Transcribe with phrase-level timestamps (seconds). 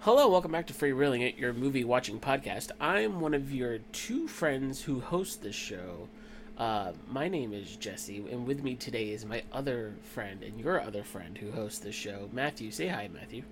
[0.00, 2.70] Hello, welcome back to Free Reeling It, your movie watching podcast.
[2.80, 6.08] I'm one of your two friends who host this show.
[6.56, 10.80] Uh, my name is Jesse, and with me today is my other friend and your
[10.80, 12.70] other friend who hosts this show, Matthew.
[12.70, 13.42] Say hi, Matthew.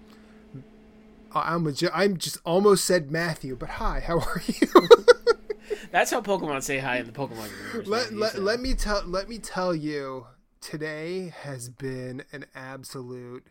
[1.35, 4.89] Uh, I'm a, I'm just almost said Matthew, but hi, how are you?
[5.91, 7.87] That's how Pokemon say hi in the Pokemon universe.
[7.87, 10.27] let, Matthew, let, so- let me tell let me tell you
[10.61, 13.47] today has been an absolute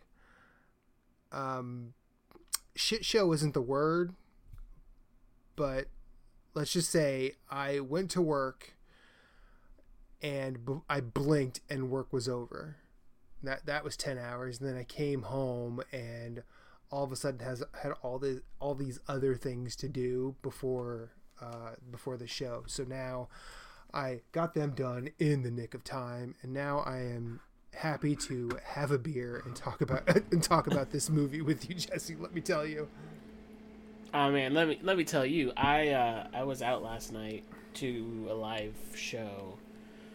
[1.30, 1.94] um
[2.78, 4.14] shit show isn't the word
[5.56, 5.88] but
[6.54, 8.74] let's just say I went to work
[10.22, 12.76] and I blinked and work was over
[13.42, 16.42] that that was 10 hours and then I came home and
[16.90, 21.10] all of a sudden has had all the all these other things to do before
[21.40, 22.64] uh, before the show.
[22.66, 23.28] So now
[23.92, 27.40] I got them done in the nick of time, and now I am
[27.74, 31.76] happy to have a beer and talk about and talk about this movie with you,
[31.76, 32.16] Jesse.
[32.16, 32.88] Let me tell you.
[34.14, 37.44] Oh man, let me let me tell you, I uh, I was out last night
[37.74, 39.58] to a live show.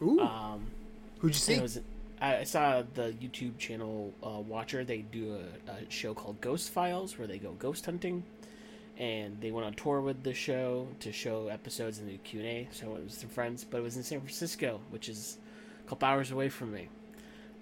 [0.02, 0.72] Ooh, Um,
[1.20, 1.60] who'd you see?
[1.60, 1.80] Was,
[2.20, 4.84] I saw the YouTube channel uh, Watcher.
[4.84, 8.24] They do a, a show called Ghost Files, where they go ghost hunting,
[8.98, 12.50] and they went on tour with the show to show episodes and do Q and
[12.50, 12.68] A.
[12.72, 15.38] So it was some friends, but it was in San Francisco, which is
[15.86, 16.90] a couple hours away from me.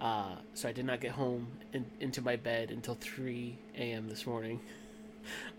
[0.02, 4.09] Uh, so I did not get home in, into my bed until 3 a.m.
[4.09, 4.59] this morning.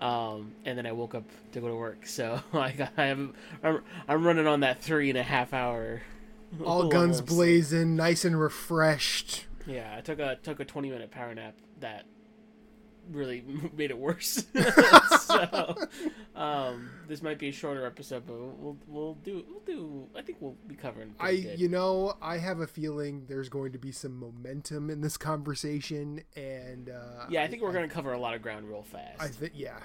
[0.00, 1.98] Um, and then I woke up to go to work.
[2.06, 3.30] So I got, I have,
[3.62, 6.02] I'm, I'm running on that three and a half hour.
[6.64, 9.46] all guns blazing, nice and refreshed.
[9.64, 12.06] Yeah, I took a took a twenty minute power nap that
[13.10, 13.44] really
[13.76, 14.44] made it worse.
[15.20, 15.76] so
[16.34, 20.06] um, this might be a shorter episode, but we'll we'll do we'll do.
[20.16, 21.14] I think we'll be covering.
[21.18, 21.60] I, good.
[21.60, 26.22] you know, I have a feeling there's going to be some momentum in this conversation,
[26.36, 29.20] and uh, yeah, I think we're gonna cover a lot of ground real fast.
[29.20, 29.78] I think, yeah,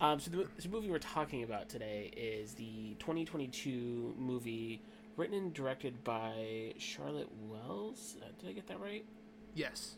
[0.00, 4.82] Um, so the, the movie we're talking about today is the 2022 movie
[5.16, 8.16] written and directed by Charlotte Wells.
[8.22, 9.04] Uh, did I get that right?
[9.54, 9.96] yes,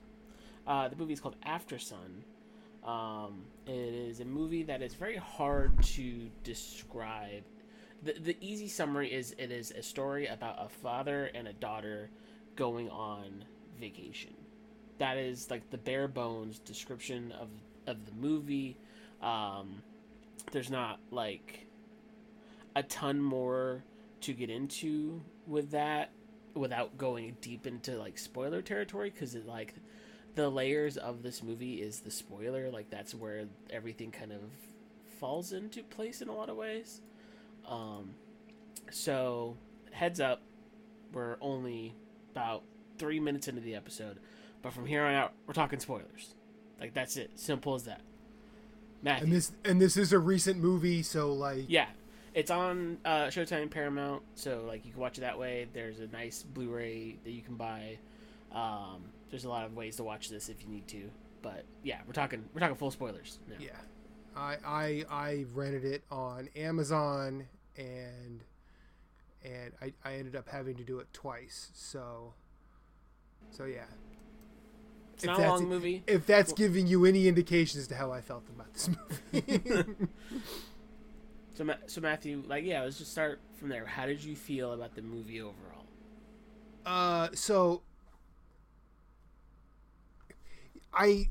[0.66, 2.22] Uh, the movie is called Aftersun.
[2.84, 7.44] Um, it is a movie that is very hard to describe.
[8.02, 12.10] The, the easy summary is it is a story about a father and a daughter
[12.56, 13.44] going on
[13.80, 14.34] vacation.
[14.98, 17.48] That is like the bare bones description of,
[17.86, 18.76] of the movie.
[19.20, 19.82] Um,
[20.50, 21.66] there's not like
[22.74, 23.84] a ton more
[24.22, 26.10] to get into with that
[26.54, 29.74] without going deep into like spoiler territory because it like
[30.34, 34.40] the layers of this movie is the spoiler like that's where everything kind of
[35.18, 37.00] falls into place in a lot of ways
[37.68, 38.10] um
[38.90, 39.56] so
[39.92, 40.40] heads up
[41.12, 41.94] we're only
[42.32, 42.62] about
[42.98, 44.18] three minutes into the episode
[44.62, 46.34] but from here on out we're talking spoilers
[46.80, 48.00] like that's it simple as that
[49.02, 49.24] Matthew.
[49.24, 51.86] and this and this is a recent movie, so like, Yeah,
[52.34, 55.66] it's on uh, Showtime Paramount, so like you can watch it that way.
[55.72, 57.98] There's a nice Blu-ray that you can buy.
[58.52, 61.10] Um, there's a lot of ways to watch this if you need to,
[61.42, 63.40] but yeah, we're talking we're talking full spoilers.
[63.48, 63.56] Now.
[63.58, 63.70] Yeah,
[64.36, 68.44] I I I rented it on Amazon and
[69.44, 71.70] and I, I ended up having to do it twice.
[71.74, 72.34] So
[73.50, 73.80] so yeah.
[75.14, 76.04] it's if not a that's- long movie.
[76.06, 78.88] If that's giving you any indication as to how I felt about this
[79.32, 79.84] movie.
[81.54, 83.84] So Ma- so Matthew, like yeah, let's just start from there.
[83.84, 85.84] How did you feel about the movie overall?
[86.86, 87.82] uh so
[90.94, 91.28] I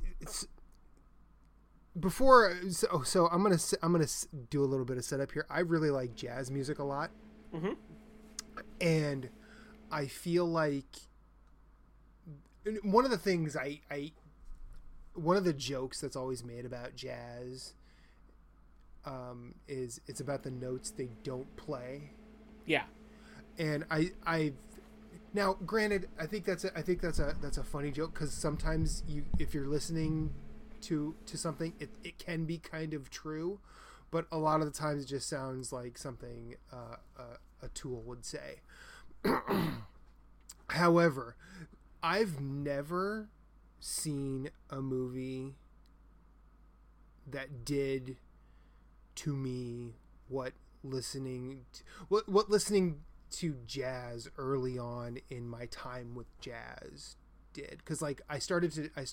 [1.99, 5.45] before so, so I'm to I'm to do a little bit of setup here.
[5.49, 7.11] I really like jazz music a lot.
[7.53, 7.75] Mhm.
[8.79, 9.29] and
[9.91, 10.85] I feel like
[12.83, 14.13] one of the things I, I
[15.15, 17.73] one of the jokes that's always made about jazz
[19.05, 22.11] um, is it's about the notes they don't play,
[22.65, 22.83] Yeah,
[23.57, 24.53] and I I
[25.33, 28.33] now granted I think that's a, I think that's a that's a funny joke because
[28.33, 30.33] sometimes you if you're listening
[30.81, 33.59] to to something it, it can be kind of true,
[34.09, 38.01] but a lot of the times it just sounds like something uh, a, a tool
[38.05, 38.61] would say.
[40.69, 41.35] However,
[42.01, 43.29] I've never
[43.79, 45.55] seen a movie
[47.27, 48.17] that did
[49.15, 49.95] to me
[50.27, 50.53] what
[50.83, 53.01] listening to, what what listening
[53.31, 57.15] to jazz early on in my time with jazz
[57.53, 57.83] did.
[57.85, 59.05] Cuz like I started to I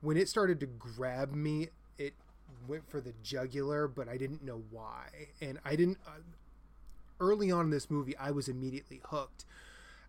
[0.00, 1.68] when it started to grab me
[1.98, 2.14] it
[2.66, 5.28] went for the jugular but I didn't know why.
[5.40, 6.20] And I didn't uh,
[7.20, 9.44] early on in this movie I was immediately hooked.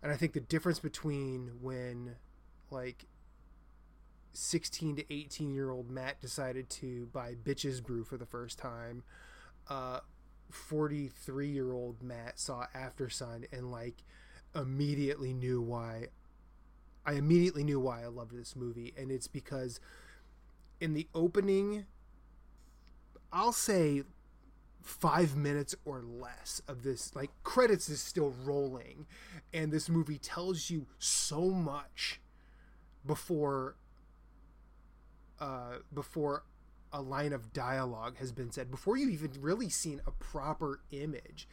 [0.02, 2.16] And I think the difference between when
[2.70, 3.06] like
[4.32, 9.02] 16 to 18 year old Matt decided to buy Bitches Brew for the first time,
[9.68, 10.00] uh,
[10.52, 14.04] 43 year old Matt saw Aftersun and like
[14.54, 16.08] immediately knew why.
[17.04, 19.80] I immediately knew why I loved this movie, and it's because
[20.80, 21.86] in the opening,
[23.32, 24.02] I'll say
[24.82, 29.06] five minutes or less of this like credits is still rolling
[29.52, 32.20] and this movie tells you so much
[33.06, 33.76] before
[35.40, 36.42] uh before
[36.92, 41.48] a line of dialogue has been said before you've even really seen a proper image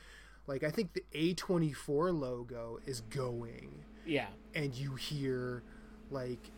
[0.48, 4.28] like i think the a24 logo is going Yeah.
[4.54, 5.64] and you hear
[6.12, 6.52] like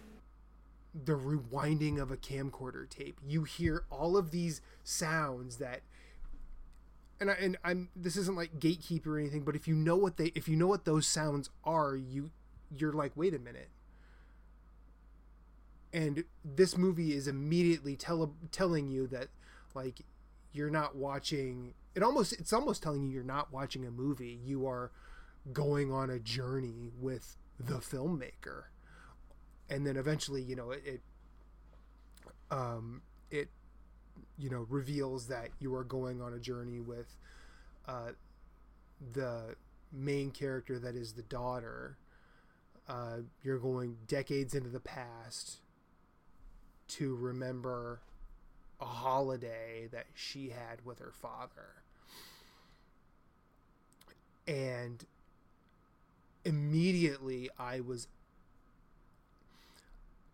[1.05, 3.17] the rewinding of a camcorder tape.
[3.25, 5.83] You hear all of these sounds that
[7.19, 10.17] and I, and I'm this isn't like gatekeeper or anything, but if you know what
[10.17, 12.31] they if you know what those sounds are, you
[12.75, 13.69] you're like, wait a minute.
[15.93, 19.27] And this movie is immediately tell, telling you that
[19.73, 20.01] like
[20.53, 24.39] you're not watching it almost it's almost telling you you're not watching a movie.
[24.45, 24.91] You are
[25.53, 28.65] going on a journey with the filmmaker.
[29.69, 31.01] And then eventually you know it, it
[32.49, 33.49] um it
[34.37, 37.15] you know reveals that you are going on a journey with
[37.87, 38.11] uh
[39.13, 39.55] the
[39.91, 41.97] main character that is the daughter.
[42.89, 45.60] Uh you're going decades into the past
[46.91, 47.99] to remember
[48.79, 51.83] a holiday that she had with her father.
[54.47, 55.05] And
[56.43, 58.07] immediately I was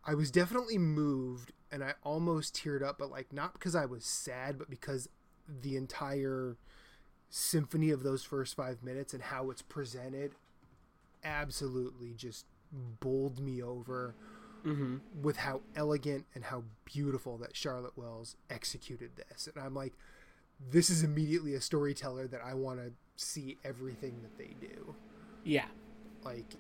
[0.06, 4.06] I was definitely moved and I almost teared up, but like not because I was
[4.06, 5.10] sad, but because
[5.62, 6.56] the entire
[7.30, 10.32] symphony of those first five minutes and how it's presented
[11.24, 14.16] absolutely just bowled me over
[14.68, 15.22] Mm-hmm.
[15.24, 19.48] with how elegant and how beautiful that Charlotte Wells executed this.
[19.54, 19.94] And I'm like,
[20.72, 24.94] this is immediately a storyteller that I want to see everything that they do
[25.44, 25.66] Yeah.
[26.24, 26.56] like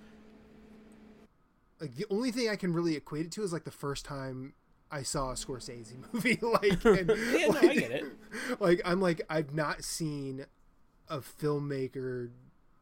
[1.80, 4.54] like the only thing I can really equate it to is like the first time
[4.90, 6.40] I saw a Scorsese movie.
[6.42, 8.06] like, and, Yeah, no, I get it.
[8.60, 10.46] Like, I'm like I've not seen
[11.10, 12.30] a filmmaker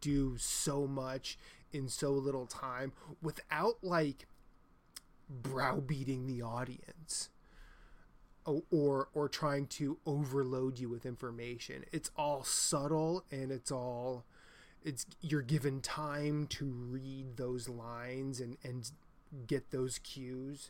[0.01, 1.37] do so much
[1.73, 4.27] in so little time without like
[5.29, 7.29] browbeating the audience
[8.69, 11.83] or or trying to overload you with information.
[11.91, 14.23] It's all subtle and it's all
[14.83, 18.91] it's you're given time to read those lines and and
[19.47, 20.69] get those cues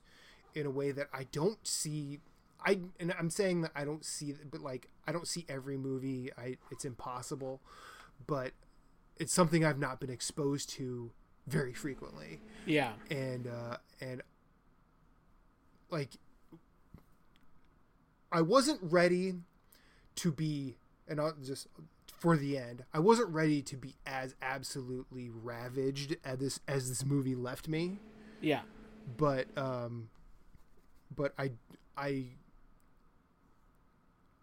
[0.54, 2.20] in a way that I don't see
[2.66, 6.32] I and I'm saying that I don't see but like I don't see every movie
[6.38, 7.60] I it's impossible
[8.26, 8.52] but
[9.18, 11.12] it's something I've not been exposed to
[11.46, 12.94] very frequently Yeah.
[13.12, 14.22] and uh and
[15.96, 16.10] like
[18.30, 19.36] I wasn't ready
[20.16, 20.76] to be
[21.08, 21.68] and I'll just
[22.20, 27.06] for the end I wasn't ready to be as absolutely ravaged as this as this
[27.06, 28.00] movie left me
[28.42, 28.62] Yeah.
[29.18, 30.10] but um
[31.16, 31.52] but I
[31.96, 32.26] I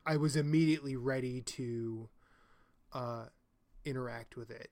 [0.07, 2.09] I was immediately ready to
[2.95, 3.27] uh
[3.85, 4.71] interact with it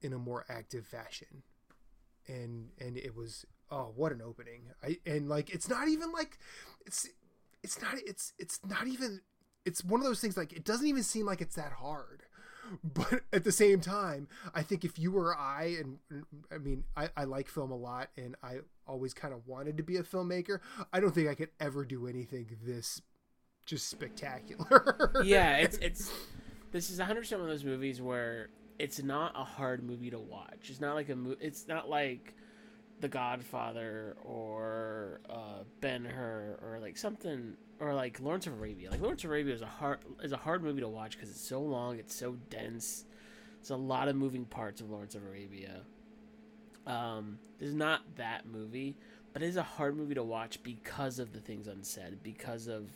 [0.00, 1.42] in a more active fashion
[2.28, 4.62] and and it was oh what an opening.
[4.82, 6.38] I and like it's not even like
[6.86, 7.08] it's
[7.62, 9.20] it's not it's it's not even
[9.64, 12.22] it's one of those things like it doesn't even seem like it's that hard.
[12.82, 15.98] But at the same time i think if you or i and
[16.50, 19.82] i mean i, I like film a lot and i always kind of wanted to
[19.82, 23.02] be a filmmaker i don't think i could ever do anything this
[23.66, 25.12] just spectacular.
[25.24, 26.12] Yeah, it's it's
[26.72, 30.18] this is 100 percent one of those movies where it's not a hard movie to
[30.18, 30.68] watch.
[30.68, 32.34] It's not like a movie it's not like
[33.04, 38.90] The Godfather or uh, Ben Hur or like something or like Lawrence of Arabia.
[38.90, 41.46] Like Lawrence of Arabia is a hard is a hard movie to watch because it's
[41.46, 43.04] so long, it's so dense.
[43.60, 45.82] It's a lot of moving parts of Lawrence of Arabia.
[46.86, 48.96] Um, this is not that movie,
[49.34, 52.88] but it is a hard movie to watch because of the things unsaid, because of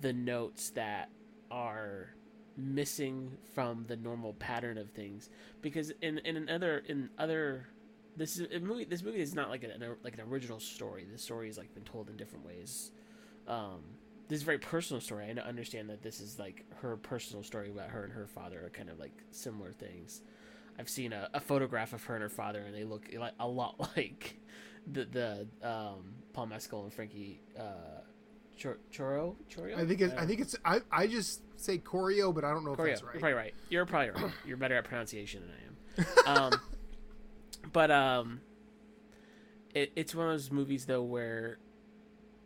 [0.00, 1.10] the notes that
[1.50, 2.14] are
[2.56, 5.28] missing from the normal pattern of things
[5.60, 7.66] because in in another in other
[8.16, 11.22] this is a movie this movie is not like an like an original story this
[11.22, 12.90] story has like been told in different ways
[13.48, 13.80] um
[14.28, 17.70] this is a very personal story i understand that this is like her personal story
[17.70, 20.22] about her and her father are kind of like similar things
[20.78, 23.48] i've seen a, a photograph of her and her father and they look like a
[23.48, 24.38] lot like
[24.92, 28.00] the the um paul mescal and frankie uh
[28.60, 29.34] Chor- Choro?
[29.50, 29.76] Chorio?
[29.76, 32.64] i think it's don't i think it's i i just say choreo but i don't
[32.64, 33.54] know if that's You're right probably right.
[33.68, 34.32] You're probably right.
[34.46, 35.70] You're better at pronunciation than I am.
[36.26, 36.60] Um,
[37.72, 38.40] but um,
[39.74, 41.58] it, it's one of those movies though where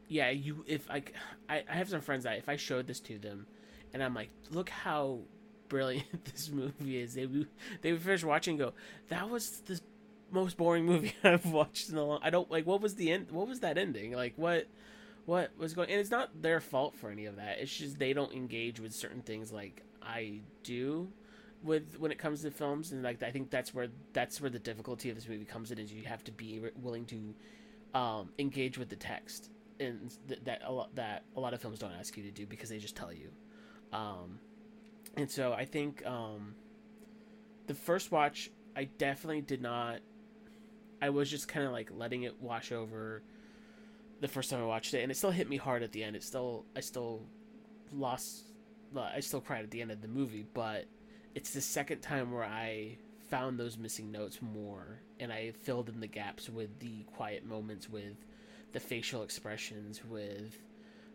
[0.09, 1.03] yeah, you if I,
[1.49, 3.47] I I have some friends that if I showed this to them,
[3.93, 5.21] and I'm like, look how
[5.69, 7.49] brilliant this movie is, they would
[7.83, 8.73] they would finish watching go,
[9.09, 9.81] that was the
[10.31, 12.21] most boring movie I've watched in a long.
[12.23, 13.31] I don't like what was the end.
[13.31, 14.13] What was that ending?
[14.13, 14.67] Like what
[15.27, 15.91] what was going?
[15.91, 17.59] And it's not their fault for any of that.
[17.61, 21.09] It's just they don't engage with certain things like I do
[21.63, 24.59] with when it comes to films and like I think that's where that's where the
[24.59, 27.35] difficulty of this movie comes in is you have to be willing to
[27.95, 29.51] um, engage with the text
[29.81, 32.47] and th- that a lot that a lot of films don't ask you to do
[32.47, 33.31] because they just tell you.
[33.93, 34.39] Um,
[35.17, 36.55] and so I think um,
[37.67, 40.01] the first watch I definitely did not
[41.01, 43.23] I was just kind of like letting it wash over
[44.21, 46.15] the first time I watched it and it still hit me hard at the end.
[46.15, 47.23] It still I still
[47.93, 48.45] lost
[48.97, 50.87] I still cried at the end of the movie but
[51.39, 52.97] it's the second time where I
[53.31, 57.89] found those missing notes more and I filled in the gaps with the quiet moments
[57.89, 58.17] with
[58.73, 60.59] the facial expressions with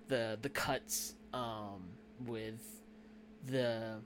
[0.08, 1.84] the the cuts um
[2.26, 2.64] with
[3.48, 3.98] the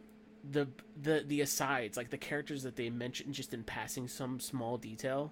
[0.49, 0.67] the
[0.99, 5.31] the the asides like the characters that they mentioned just in passing some small detail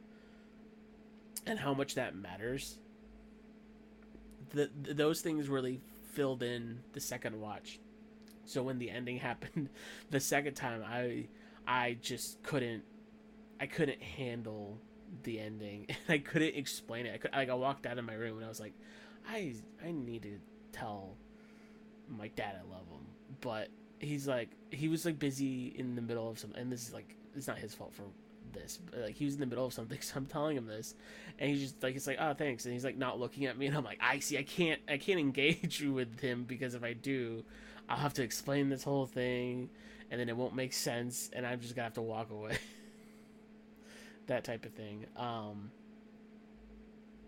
[1.48, 2.78] and how much that matters.
[4.52, 7.80] The, those things really filled in the second watch
[8.46, 9.70] so when the ending happened
[10.10, 11.26] the second time i
[11.68, 12.84] i just couldn't
[13.60, 14.80] i couldn't handle
[15.24, 15.88] the ending.
[15.90, 17.14] And i couldn't explain it.
[17.14, 18.74] I could like i walked out of my room and i was like
[19.28, 20.40] i i need to
[20.72, 21.16] tell
[22.08, 23.06] my dad i love him.
[23.42, 26.94] But he's like he was like busy in the middle of some and this is
[26.94, 28.04] like it's not his fault for
[28.54, 30.96] this but like he was in the middle of something so i'm telling him this.
[31.40, 32.66] And he's just like it's like oh thanks.
[32.66, 33.68] And he's like not looking at me.
[33.68, 36.94] And i'm like i see i can't i can't engage with him because if i
[36.94, 37.44] do
[37.90, 39.70] i'll have to explain this whole thing
[40.12, 42.58] and then it won't make sense and i'm just gonna have to walk away.
[44.28, 45.06] That type of thing.
[45.16, 45.70] Um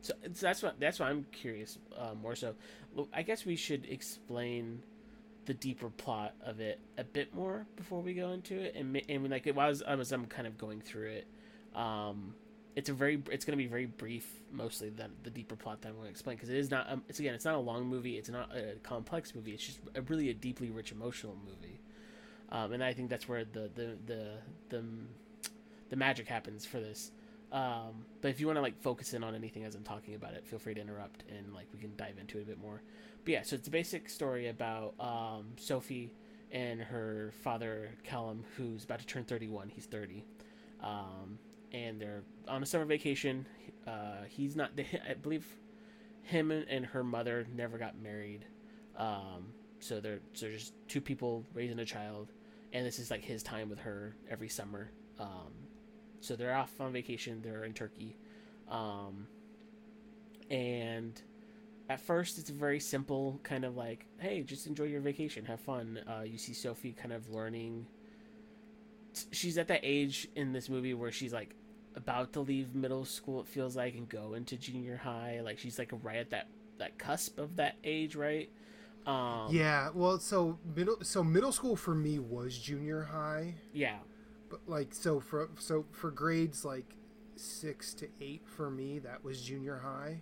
[0.02, 2.56] so, so that's what that's why i'm curious uh, more so.
[3.14, 4.82] I guess we should explain
[5.46, 9.30] the deeper plot of it a bit more before we go into it and and
[9.30, 11.28] like it was I was I'm kind of going through it
[11.76, 12.34] um
[12.78, 15.90] it's a very it's going to be very brief mostly the the deeper plot that
[15.90, 17.88] I'm going to explain because it is not um, it's again it's not a long
[17.88, 21.82] movie it's not a complex movie it's just a really a deeply rich emotional movie.
[22.52, 24.38] Um and I think that's where the the the
[24.70, 24.84] the,
[25.90, 27.12] the magic happens for this.
[27.52, 30.36] Um but if you want to like focus in on anything as I'm talking about
[30.36, 32.84] it feel free to interrupt and like we can dive into it a bit more.
[33.26, 36.14] But yeah, so it's a basic story about um, Sophie
[36.52, 39.68] and her father Callum, who's about to turn 31.
[39.68, 40.24] He's 30,
[40.82, 41.38] um,
[41.72, 43.46] and they're on a summer vacation.
[43.86, 44.72] Uh, he's not.
[45.10, 45.46] I believe
[46.24, 48.46] him and her mother never got married.
[48.98, 52.32] Um, so they're so just two people raising a child,
[52.74, 54.92] and this is like his time with her every summer.
[55.20, 55.54] Um,
[56.20, 57.42] so they're off on vacation.
[57.42, 58.18] They're in Turkey,
[58.70, 59.28] um,
[60.50, 61.22] and
[61.90, 65.60] at first it's a very simple kind of like hey just enjoy your vacation have
[65.60, 67.86] fun uh, you see sophie kind of learning
[69.32, 71.56] she's at that age in this movie where she's like
[71.96, 75.42] about to leave middle school it feels like and go into junior high.
[75.44, 76.48] Like she's like right at that
[76.78, 78.50] that cusp of that age right?
[79.06, 83.56] Um, yeah well so middle so middle school for me was junior high.
[83.74, 83.98] Yeah.
[84.50, 86.96] But like so for so for grades like
[87.36, 90.22] six to eight for me that was junior high.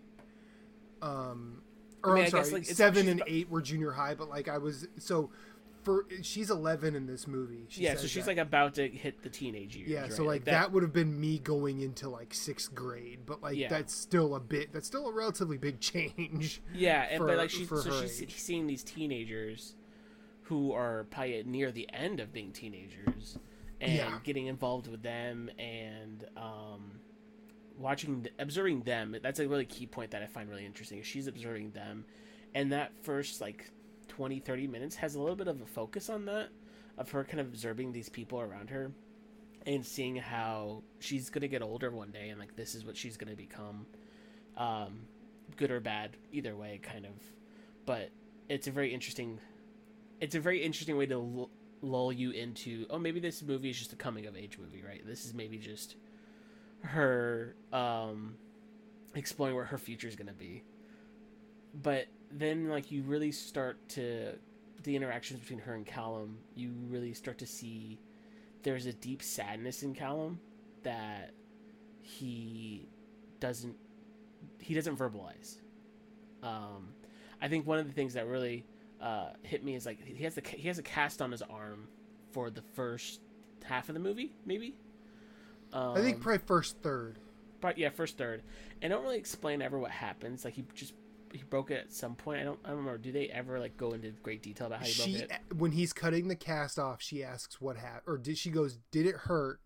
[1.02, 1.62] Um
[2.04, 4.48] or I mean, I'm sorry, guess, like, seven and eight were junior high, but like
[4.48, 5.32] I was so
[5.86, 7.68] for she's 11 in this movie.
[7.70, 8.32] yeah, so she's that.
[8.32, 9.90] like about to hit the teenage years.
[9.90, 10.12] Yeah, right?
[10.12, 13.42] so like, like that, that, would have been me going into like sixth grade, but
[13.44, 13.70] like yeah.
[13.70, 14.74] that's still a bit.
[14.74, 16.62] That's still a relatively big change.
[16.74, 18.34] Yeah, and for, but like she's so she's age.
[18.36, 19.76] seeing these teenagers
[20.42, 23.38] who are probably near the end of being teenagers
[23.80, 24.20] and yeah.
[24.24, 27.00] getting involved with them and um
[27.78, 31.72] watching observing them that's a really key point that i find really interesting she's observing
[31.72, 32.06] them
[32.54, 33.70] and that first like
[34.16, 36.48] 20 30 minutes has a little bit of a focus on that
[36.98, 38.90] of her kind of observing these people around her
[39.66, 43.18] and seeing how she's gonna get older one day and like this is what she's
[43.18, 43.86] gonna become
[44.56, 45.02] um
[45.58, 47.12] good or bad either way kind of.
[47.86, 48.10] But
[48.48, 49.38] it's a very interesting
[50.22, 51.50] it's a very interesting way to
[51.82, 55.06] lull you into oh maybe this movie is just a coming of age movie right?
[55.06, 55.98] This is maybe just
[56.84, 58.36] her um
[59.14, 60.64] exploring where her future is going to be
[61.82, 64.34] but then like you really start to
[64.84, 68.00] the interactions between her and Callum you really start to see
[68.64, 70.40] there's a deep sadness in Callum
[70.84, 71.32] that
[72.02, 72.88] he
[73.40, 73.76] doesn't
[74.60, 75.58] he doesn't verbalize
[76.44, 76.90] um
[77.42, 78.66] I think one of the things that really
[79.02, 81.88] uh, hit me is like he has the he has a cast on his arm
[82.32, 83.22] for the first
[83.64, 84.76] half of the movie, maybe.
[85.74, 87.18] Um, I think um, probably first third.
[87.62, 88.44] But yeah, first third,
[88.82, 90.46] and don't really explain ever what happens.
[90.46, 90.94] Like he just
[91.36, 92.42] he broke it at some point.
[92.42, 92.98] I don't I don't remember.
[92.98, 95.58] Do they ever like go into great detail about how he she broke it?
[95.58, 99.06] when he's cutting the cast off, she asks what happened, or did she goes, "Did
[99.06, 99.60] it hurt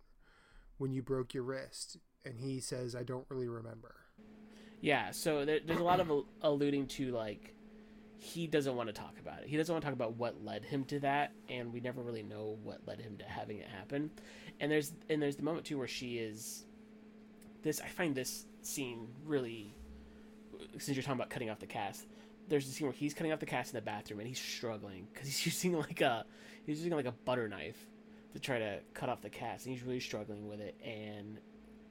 [0.78, 3.96] when you broke your wrist?" And he says, "I don't really remember."
[4.82, 6.12] Yeah, so there, there's a lot of
[6.42, 7.54] alluding to like
[8.18, 9.48] he doesn't want to talk about it.
[9.48, 12.24] He doesn't want to talk about what led him to that, and we never really
[12.24, 14.12] know what led him to having it happen.
[14.60, 16.66] And there's and there's the moment too where she is
[17.64, 17.80] this.
[17.82, 19.76] I find this scene really
[20.78, 22.06] since you're talking about cutting off the cast.
[22.48, 25.08] There's a scene where he's cutting off the cast in the bathroom and he's struggling
[25.14, 26.26] because he's using like a
[26.66, 27.78] he's using like a butter knife
[28.34, 30.76] to try to cut off the cast, and he's really struggling with it.
[30.84, 31.40] And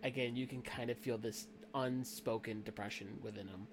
[0.02, 3.66] again, you can kind of feel this unspoken depression within him.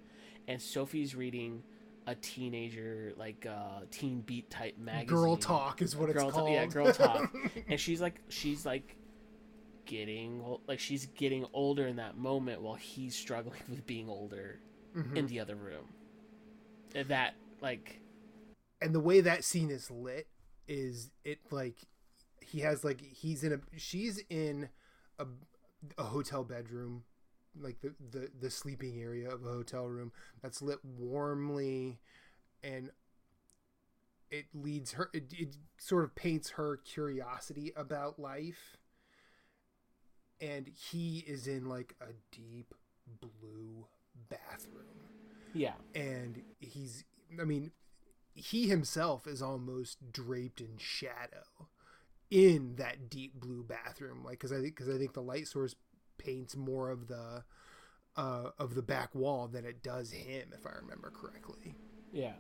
[0.48, 1.64] And Sophie's reading
[2.08, 6.52] a teenager like uh teen beat type magazine Girl talk is what girl it's called.
[6.52, 7.34] yeah girl talk
[7.68, 8.96] and she's like she's like
[9.86, 14.60] getting like she's getting older in that moment while he's struggling with being older
[14.96, 15.18] Mhm.
[15.18, 15.88] in the other room
[16.94, 18.00] And that like
[18.82, 20.28] and the way that scene is lit
[20.68, 21.76] is it like
[22.42, 24.70] he has like he's in a she's in
[25.20, 25.26] a,
[25.98, 27.04] a hotel bedroom
[27.60, 30.12] like the, the the sleeping area of a hotel room
[30.42, 32.00] that's lit warmly
[32.64, 32.92] and
[34.30, 38.78] it leads her it, it sort of paints her curiosity about life
[40.42, 42.74] and he is in like a deep
[43.22, 43.86] blue
[44.30, 44.84] bathroom.
[45.54, 45.74] Yeah.
[45.94, 47.04] And he's
[47.40, 47.72] i mean
[48.34, 51.70] he himself is almost draped in shadow
[52.30, 54.24] in that deep blue bathroom.
[54.24, 55.76] Like because i think because i think the light source
[56.18, 57.44] paints more of the
[58.18, 61.76] uh of the back wall than it does him if i remember correctly.
[62.14, 62.34] Yeah.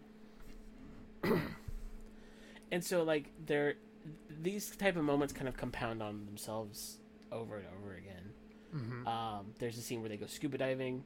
[2.71, 3.75] And so like there
[4.41, 6.97] these type of moments kind of compound on themselves
[7.31, 8.31] over and over again.
[8.75, 9.07] Mm-hmm.
[9.07, 11.05] um, there's a scene where they go scuba diving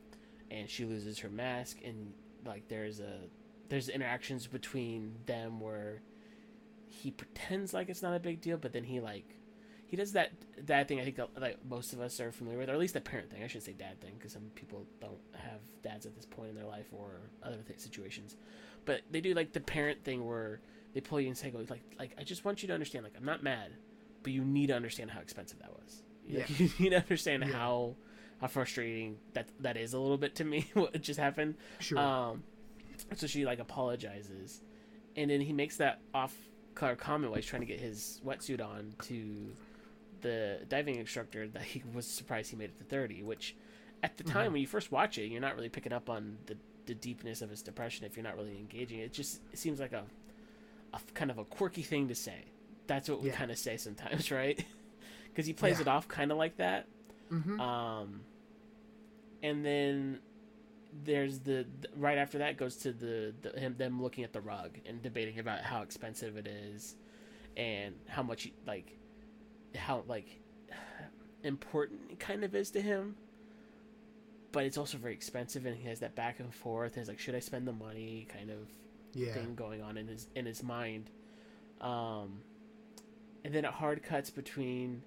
[0.52, 2.14] and she loses her mask and
[2.46, 3.20] like there's a
[3.70, 6.02] there's interactions between them where
[6.88, 9.36] he pretends like it's not a big deal but then he like
[9.86, 10.32] he does that
[10.66, 12.94] that thing i think that like most of us are familiar with or at least
[12.94, 16.16] the parent thing i should say dad thing because some people don't have dads at
[16.16, 18.36] this point in their life or other th- situations
[18.86, 20.62] but they do like the parent thing where
[20.94, 23.26] they pull you inside go like like i just want you to understand like i'm
[23.26, 23.72] not mad
[24.24, 26.40] but you need to understand how expensive that was Yeah.
[26.40, 27.54] Like, you need to understand Yeah.
[27.54, 27.96] how
[28.42, 31.56] how frustrating that that is a little bit to me what just happened.
[31.80, 31.98] Sure.
[32.00, 32.44] Um
[33.16, 34.62] so she like apologizes.
[35.16, 36.36] And then he makes that off
[36.76, 39.52] color comment while he's trying to get his wetsuit on to
[40.22, 43.56] the diving instructor that he was surprised he made it to 30 which
[44.04, 44.52] at the time Mhm.
[44.54, 47.50] when you first watch it you're not really picking up on the the deepness of
[47.50, 49.00] his depression if you're not really engaging.
[49.00, 50.04] It just it seems like a,
[50.94, 52.46] a kind of a quirky thing to say.
[52.88, 53.36] That's what we Yeah.
[53.36, 54.64] kind of say sometimes right?
[55.26, 55.82] Because he plays Yeah.
[55.84, 56.88] it off kind of like that
[57.32, 57.60] mm-hmm.
[57.60, 58.22] um,
[59.44, 60.20] and then
[61.04, 64.42] there's the, the right after that goes to the, the him them looking at the
[64.42, 66.96] rug and debating about how expensive it is,
[67.58, 68.98] and how much like
[69.76, 70.42] how like
[71.44, 73.16] important it kind of is to him.
[74.52, 76.94] But it's also very expensive, and he has that back and forth.
[76.94, 78.28] And He's like, should I spend the money?
[78.34, 78.58] Kind of
[79.14, 81.12] yeah thing going on in his in his mind.
[81.82, 82.42] Um,
[83.44, 85.04] and then it hard cuts between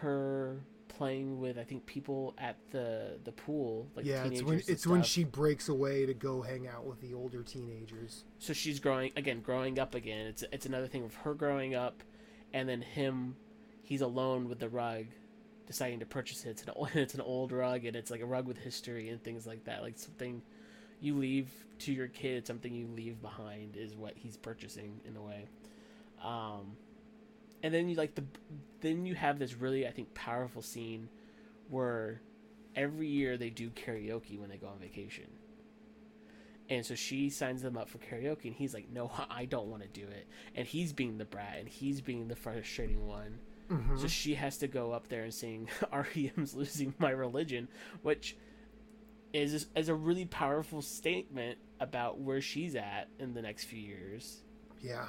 [0.00, 0.60] her
[0.96, 4.86] playing with I think people at the the pool, like yeah it's teenagers when it's
[4.86, 9.12] when she breaks away to go hang out with the older teenagers So she's growing
[9.16, 10.26] again, growing up again.
[10.26, 12.02] It's it's another thing of her growing up,
[12.52, 13.36] and then him,
[13.82, 15.06] he's alone with the rug,
[15.66, 16.50] deciding to purchase it.
[16.50, 19.22] It's an old, it's an old rug, and it's like a rug with history and
[19.22, 19.82] things like that.
[19.82, 20.40] Like something
[21.00, 25.22] you leave to your kid, something you leave behind is what he's purchasing in a
[25.22, 25.46] way.
[26.24, 26.76] Um,
[27.62, 28.24] and then you like the
[28.80, 31.08] then you have this really I think powerful scene
[31.68, 32.20] where
[32.74, 35.26] every year they do karaoke when they go on vacation.
[36.68, 39.82] And so she signs them up for karaoke, and he's like, "No, I don't want
[39.82, 43.38] to do it." And he's being the brat, and he's being the frustrating one.
[43.70, 43.96] mm-hmm.
[43.98, 47.68] So she has to go up there and sing "REM's Losing My Religion,"
[48.02, 48.36] which
[49.32, 54.42] is is a really powerful statement about where she's at in the next few years
[54.80, 55.06] yeah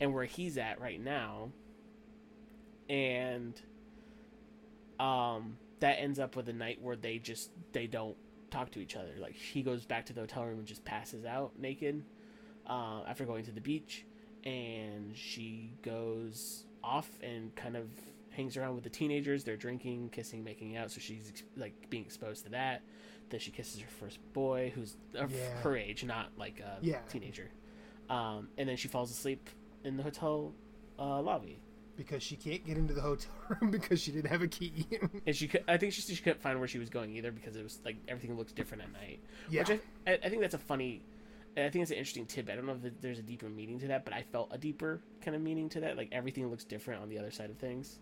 [0.00, 1.50] and where he's at right now.
[2.88, 3.60] And
[4.98, 8.16] um that ends up with a night where they just they don't
[8.50, 9.12] talk to each other.
[9.18, 12.02] Like he goes back to the hotel room and just passes out naked
[12.66, 14.04] uh, after going to the beach,
[14.44, 17.88] and she goes off and kind of
[18.30, 19.42] hangs around with the teenagers.
[19.42, 20.90] They're drinking, kissing, making out.
[20.90, 22.82] So she's ex- like being exposed to that.
[23.30, 25.48] Then she kisses her first boy, who's of Yeah.
[25.62, 27.00] her age, not like a Yeah.
[27.08, 27.50] teenager.
[28.10, 29.48] Um, and then she falls asleep
[29.84, 30.52] in the hotel
[30.98, 31.60] uh, lobby.
[31.96, 34.86] because she can't get into the hotel room because she didn't have a key.
[35.26, 37.56] and she could, I think she, she couldn't find where she was going either because
[37.56, 39.20] it was like everything looks different at night.
[39.48, 41.02] yeah, Which I, I, think that's a funny.
[41.56, 42.52] I think it's an interesting tidbit.
[42.52, 45.00] I don't know if there's a deeper meaning to that, but I felt a deeper
[45.20, 45.96] kind of meaning to that.
[45.96, 47.98] Like everything looks different on the other side of things.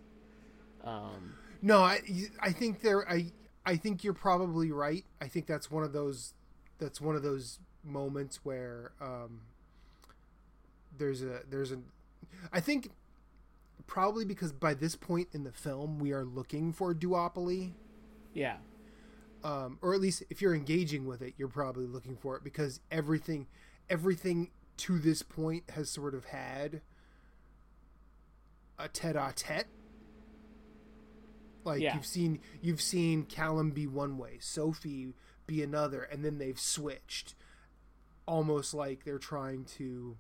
[0.85, 2.01] Um, no, I
[2.41, 3.33] I think there I
[3.65, 5.05] I think you're probably right.
[5.21, 6.35] I think that's one of those
[6.79, 9.41] that's one of those moments where um,
[10.99, 11.79] there's a there's a
[12.53, 12.91] I think
[13.87, 17.73] probably because by this point in the film we are looking for duopoly
[18.35, 18.57] yeah,
[19.43, 22.81] um, or at least if you're engaging with it, you're probably looking for it because
[22.91, 23.47] everything,
[23.89, 26.83] everything to this point has sort of had
[28.79, 29.67] a tete-a-tete.
[31.65, 31.95] Like Yeah.
[31.97, 35.15] you've seen, you've seen Callum be one way, Sophie
[35.47, 37.35] be another, and then they've switched,
[38.27, 40.17] almost like they're trying to,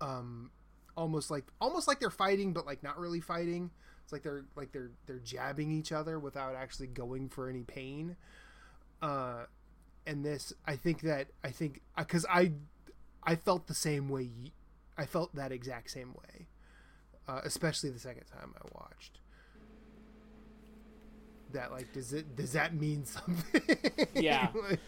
[0.00, 0.50] um,
[0.96, 3.70] almost like almost like they're fighting, but like not really fighting.
[4.02, 8.16] It's like they're like they're they're jabbing each other without actually going for any pain.
[9.02, 9.44] Uh,
[10.06, 12.52] and this, I think that I think because I,
[13.22, 14.30] I felt the same way.
[14.96, 16.46] I felt that exact same way,
[17.28, 19.18] uh, especially the second time I watched.
[21.56, 23.62] That like does it does that mean something?
[24.14, 24.48] Yeah.
[24.68, 24.80] Like-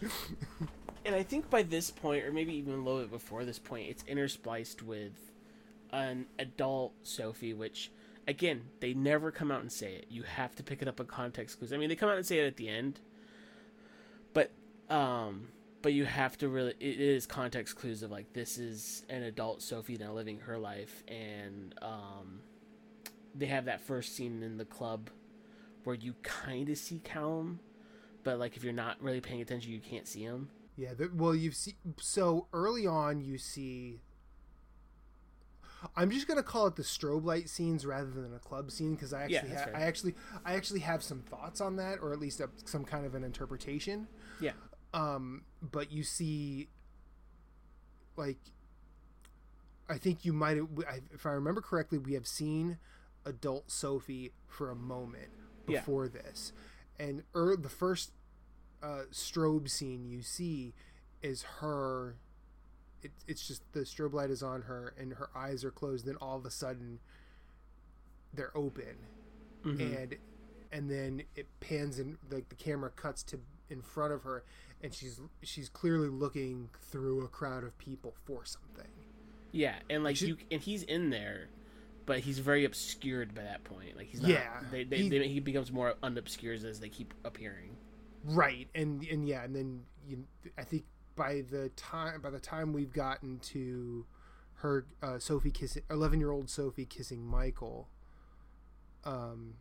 [1.05, 3.89] and I think by this point, or maybe even a little bit before this point,
[3.89, 5.13] it's interspliced with
[5.91, 7.89] an adult Sophie, which
[8.27, 10.05] again they never come out and say it.
[10.09, 11.73] You have to pick it up in context clues.
[11.73, 12.99] I mean, they come out and say it at the end,
[14.33, 14.51] but
[14.89, 15.47] um,
[15.81, 19.63] but you have to really it is context clues of like this is an adult
[19.63, 22.41] Sophie now living her life, and um,
[23.33, 25.09] they have that first scene in the club
[25.83, 27.59] where you kind of see Callum.
[28.23, 30.49] But like, if you're not really paying attention, you can't see him.
[30.75, 34.01] Yeah, the, well, you see, so early on, you see.
[35.95, 39.13] I'm just gonna call it the strobe light scenes rather than a club scene because
[39.13, 40.15] I actually, that's ha- I actually,
[40.45, 43.23] I actually have some thoughts on that, or at least a, some kind of an
[43.23, 44.07] interpretation.
[44.41, 44.51] Yeah.
[44.93, 46.67] Um, but you see,
[48.17, 48.39] like,
[49.89, 50.57] I think you might,
[51.13, 52.77] if I remember correctly, we have seen
[53.25, 55.29] adult Sophie for a moment
[55.69, 55.79] Yeah.
[55.79, 56.51] before this,
[56.99, 58.11] and er, the first
[58.83, 60.73] uh, strobe scene you see
[61.21, 62.15] is her.
[63.01, 66.05] It, it's just the strobe light is on her and her eyes are closed.
[66.05, 66.99] Then all of a sudden,
[68.33, 68.97] they're open,
[69.63, 70.01] Mhm.
[70.03, 70.15] and
[70.71, 74.43] and then it pans and like the camera cuts to in front of her,
[74.83, 78.91] and she's she's clearly looking through a crowd of people for something.
[79.51, 81.49] Yeah, and like should- you, and he's in there,
[82.09, 83.95] but he's very obscured by that point.
[83.95, 84.31] Like he's not.
[84.31, 87.77] Yeah, they, they, he- they, he becomes more unobscured as they keep appearing.
[88.25, 90.25] Right, and and yeah, and then you,
[90.57, 94.07] I think by the time by the time we've gotten to
[94.55, 97.87] her uh, Sophie kissing eleven year old Sophie kissing Michael,
[99.05, 99.53] um,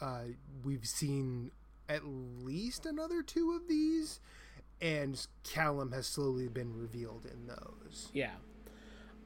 [0.00, 0.22] uh,
[0.64, 1.50] we've seen
[1.88, 4.20] at least another two of these,
[4.80, 8.08] and Callum has slowly been revealed in those.
[8.12, 8.30] Yeah.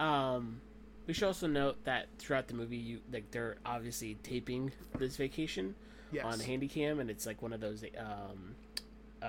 [0.00, 0.60] Um,
[1.06, 5.74] we should also note that throughout the movie, you like they're obviously taping this vacation
[6.12, 7.84] Yes, on Handycam, and it's like one of those.
[7.98, 8.54] Um,
[9.22, 9.26] uh,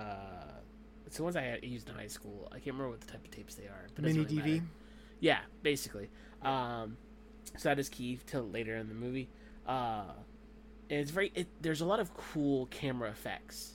[1.05, 2.47] it's the ones I had used in high school.
[2.51, 3.87] I can't remember what the type of tapes they are.
[3.95, 4.45] But mini doesn't DV.
[4.45, 4.63] matter.
[5.19, 6.09] Yeah, basically.
[6.41, 6.97] Um,
[7.57, 9.27] so that is key till later in the movie.
[9.67, 10.03] Uh,
[10.89, 11.31] and it's very.
[11.35, 13.73] It, there's a lot of cool camera effects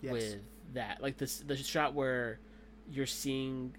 [0.00, 0.36] Yes, with
[0.74, 2.38] that, like this the shot where
[2.90, 3.74] you're seeing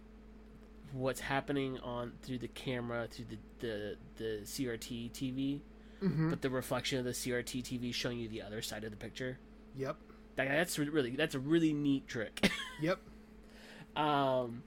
[0.93, 5.62] what's happening on through the camera through the the, the CRT TV,
[6.00, 8.97] hmm but the reflection of the CRT TV showing you the other side of the
[8.97, 9.38] picture.
[9.76, 9.97] yep,
[10.36, 12.50] That, that's really that's a really neat trick.
[12.82, 13.00] yep.
[13.95, 14.63] Um,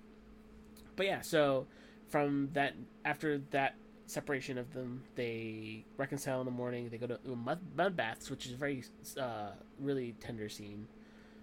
[0.97, 1.67] but yeah, so
[2.09, 3.75] from that after that
[4.07, 6.89] separation of them, they reconcile in the morning.
[6.91, 8.83] They go to mud, mud baths, which is a very
[9.19, 10.89] uh, really tender scene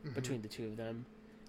[0.05, 0.13] Mhm.
[0.13, 1.05] between the two of them.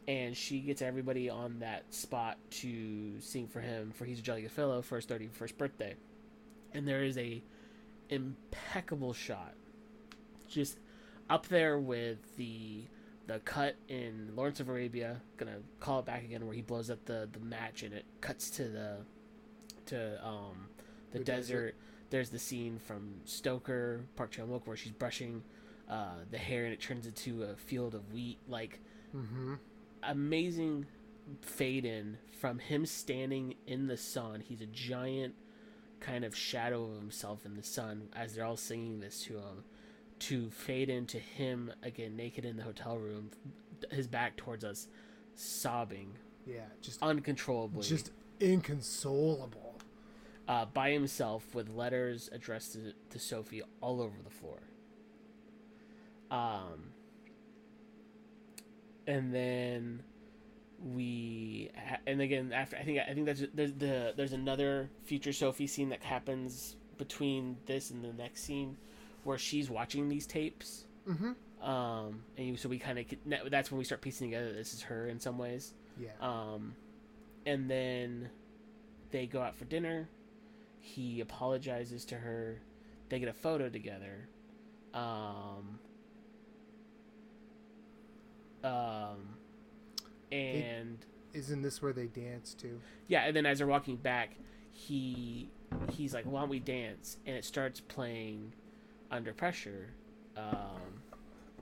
[0.09, 4.43] And she gets everybody on that spot to sing for him for He's a Jolly
[4.43, 5.95] Good Fellow for his 31st birthday.
[6.73, 7.43] And there is a
[8.09, 9.53] impeccable shot.
[10.49, 10.79] Just
[11.29, 12.85] up there with the
[13.27, 15.21] the cut in Lawrence of Arabia.
[15.37, 18.49] Gonna call it back again where he blows up the, the match and it cuts
[18.53, 18.97] to the
[19.87, 20.69] to um
[21.13, 21.43] the, The desert.
[21.53, 21.75] desert.
[22.11, 25.43] There's the scene from Stoker, Park Chan Wook, where she's brushing
[25.91, 28.39] uh, the hair and it turns into a field of wheat.
[28.49, 28.81] Like
[29.13, 29.55] hmm
[30.03, 30.87] amazing
[31.43, 34.41] fade in from him standing in the sun.
[34.41, 35.35] He's a giant
[36.01, 39.65] kind of shadow of himself in the sun as they're all singing this to him.
[40.21, 43.31] To fade into him again, naked in the hotel room,
[43.93, 44.89] his back towards us,
[45.37, 46.15] sobbing
[46.47, 47.83] Yeah, just uncontrollably.
[47.83, 49.77] just inconsolable.
[50.49, 54.59] uh, by himself with letters addressed to, to Sophie all over the floor.
[56.31, 56.91] Um,
[59.09, 60.03] and then
[60.95, 65.33] we ha- and again after I think I think that's there's the there's another future
[65.33, 68.77] Sophie scene that happens between this and the next scene
[69.25, 70.85] where she's watching these tapes.
[71.09, 71.69] Mm-hmm.
[71.69, 73.07] Um, and you, so we kind of
[73.51, 75.73] that's when we start piecing together this is her in some ways.
[75.99, 76.11] Yeah.
[76.21, 76.77] Um,
[77.47, 78.29] and then
[79.11, 80.09] they go out for dinner.
[80.81, 82.61] He apologizes to her.
[83.09, 84.29] They get a photo together.
[84.95, 85.81] Um,
[88.65, 89.37] um,
[90.33, 90.99] and
[91.33, 92.81] Isn't this where they dance too?
[93.07, 94.37] yeah, and then as they're walking back,
[94.71, 95.51] he
[95.91, 98.53] he's like, "Why don't we dance?" And it starts playing
[99.11, 99.91] under pressure.
[100.37, 101.03] Um,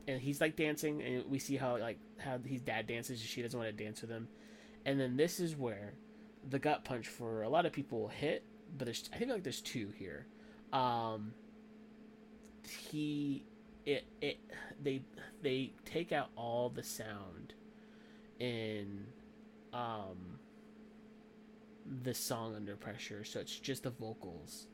[0.08, 3.20] and he's like dancing, and we see how like how his dad dances.
[3.20, 4.28] She doesn't want to dance with him,
[4.84, 5.94] and then this is where
[6.48, 8.44] the gut punch for a lot of people hit.
[8.76, 10.26] But there's I think like there's two here.
[10.72, 11.32] Um,
[12.90, 13.44] he
[13.86, 14.38] it it
[14.82, 15.02] they
[15.42, 17.54] they take out all the sound
[18.38, 19.06] in
[19.72, 20.38] um
[22.02, 24.66] the song under pressure so it's just the vocals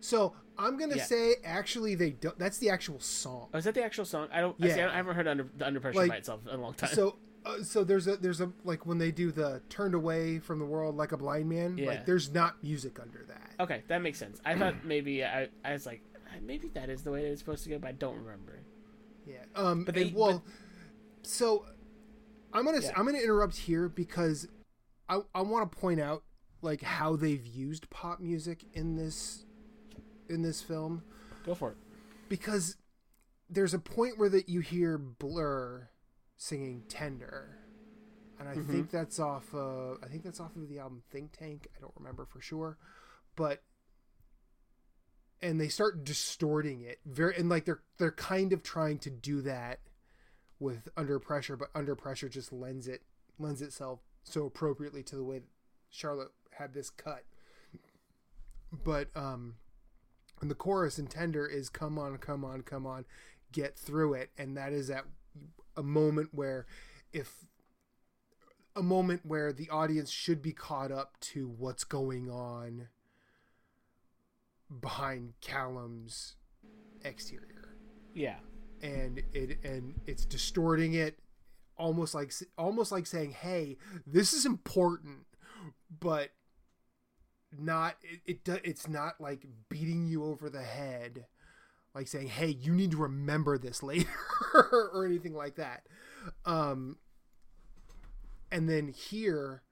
[0.00, 1.04] So I'm gonna Yeah.
[1.04, 2.38] say actually they don't.
[2.38, 3.48] That's the actual song.
[3.54, 4.90] oh is that the actual song i don't I, see, Yeah.
[4.90, 7.16] I haven't heard under the under pressure Like, by itself in a long time So
[7.46, 10.64] uh, so there's a there's a like when they do the turned away from the
[10.64, 11.76] world like a blind man.
[11.76, 11.88] Yeah.
[11.88, 13.50] Like there's not music under that.
[13.60, 16.00] okay that makes sense i thought maybe i i was like
[16.42, 18.58] maybe that is the way it's supposed to go but i don't remember
[19.26, 19.44] Yeah.
[19.54, 19.84] Um.
[19.84, 20.44] But they- well,
[21.22, 21.64] so
[22.52, 22.92] I'm gonna Yeah.
[22.96, 24.46] I'm gonna interrupt here because
[25.08, 26.22] I I want to point out
[26.60, 29.46] like how they've used pop music in this
[30.28, 31.02] in this film
[31.46, 31.76] go for it
[32.28, 32.76] because
[33.48, 35.88] there's a point where that you hear Blur
[36.36, 37.58] singing "Tender,"
[38.38, 38.66] and I Mhm.
[38.66, 39.54] think that's off.
[39.54, 41.68] Of, I think that's off of the album Think Tank.
[41.76, 42.76] I don't remember for sure,
[43.36, 43.62] but
[45.44, 49.42] and they start distorting it very and like they're they're kind of trying to do
[49.42, 49.78] that
[50.58, 53.02] with under pressure, but under pressure just lends it
[53.38, 55.48] lends itself so appropriately to the way that
[55.90, 57.24] Charlotte had this cut.
[58.72, 59.56] But um
[60.40, 63.04] and the chorus in Tender is come on, come on, come on,
[63.52, 64.30] get through it.
[64.38, 65.04] And that is at
[65.76, 66.64] a moment where
[67.12, 67.44] if
[68.74, 72.88] a moment where the audience should be caught up to what's going on
[74.80, 76.36] behind Callum's
[77.04, 77.76] exterior.
[78.14, 78.36] Yeah.
[78.82, 81.18] And it and it's distorting it
[81.76, 85.26] almost like almost like saying hey this is important
[85.98, 86.30] but
[87.58, 87.96] not
[88.26, 91.26] it, it it's not like beating you over the head
[91.94, 94.08] like saying hey you need to remember this later
[94.54, 95.82] or anything like that.
[96.44, 96.98] Um
[98.52, 99.62] and then here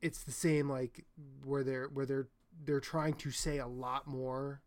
[0.00, 1.04] it's the same like
[1.44, 2.28] where they're where they're
[2.64, 4.62] they're trying to say a lot more.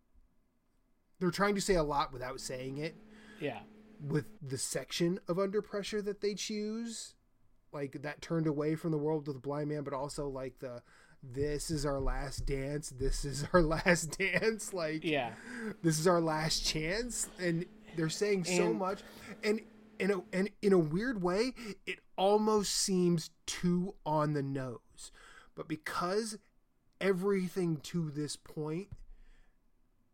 [1.20, 2.96] They're trying to say a lot without saying it.
[3.40, 3.60] Yeah.
[4.06, 7.16] With the section of under pressure that they choose
[7.72, 10.82] like that turned away from the world with the blind man but also like the
[11.22, 12.90] this is our last dance.
[12.90, 14.74] This is our last dance.
[14.74, 15.34] Like yeah.
[15.84, 17.30] this is our last chance.
[17.40, 19.02] And they're saying so much.
[19.44, 19.62] And
[20.00, 21.54] in a and in a weird way
[21.86, 25.12] it almost seems too on the nose.
[25.56, 26.38] But because
[27.02, 28.88] everything to this point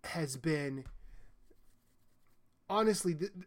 [0.03, 0.85] has been
[2.69, 3.45] honestly th- th-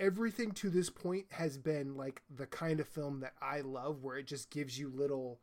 [0.00, 4.16] everything to this point has been like the kind of film that I love where
[4.16, 5.40] it just gives you little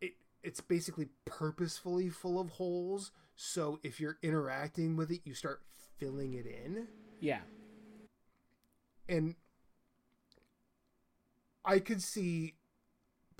[0.00, 3.12] it it's basically purposefully full of holes.
[3.36, 5.62] So if you're interacting with it you start
[5.98, 6.88] filling it in.
[7.20, 7.40] Yeah.
[9.08, 9.36] And
[11.64, 12.54] I could see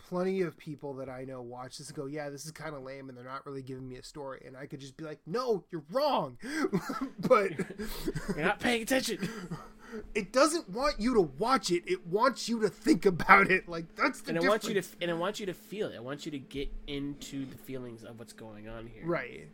[0.08, 2.82] plenty of people that I know watch this and go, "Yeah, this is kind of
[2.82, 4.42] lame," and they're not really giving me a story.
[4.46, 6.38] And I could just be like, "No, you're wrong,"
[7.20, 7.52] but
[8.36, 9.28] you're not paying attention
[10.14, 11.82] it doesn't want you to watch it.
[11.86, 13.68] It wants you to think about it.
[13.68, 14.64] Like that's the and it difference.
[14.64, 16.70] wants you to and it wants you to feel it it wants you to get
[16.86, 19.48] into the feelings of what's going on here right.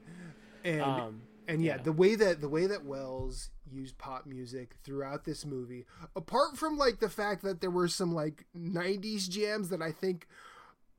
[0.65, 1.83] And um and yeah, yeah.
[1.83, 6.77] the way that the way that Wells used pop music throughout this movie, apart from
[6.77, 10.27] like the fact that there were some like '90s jams that I think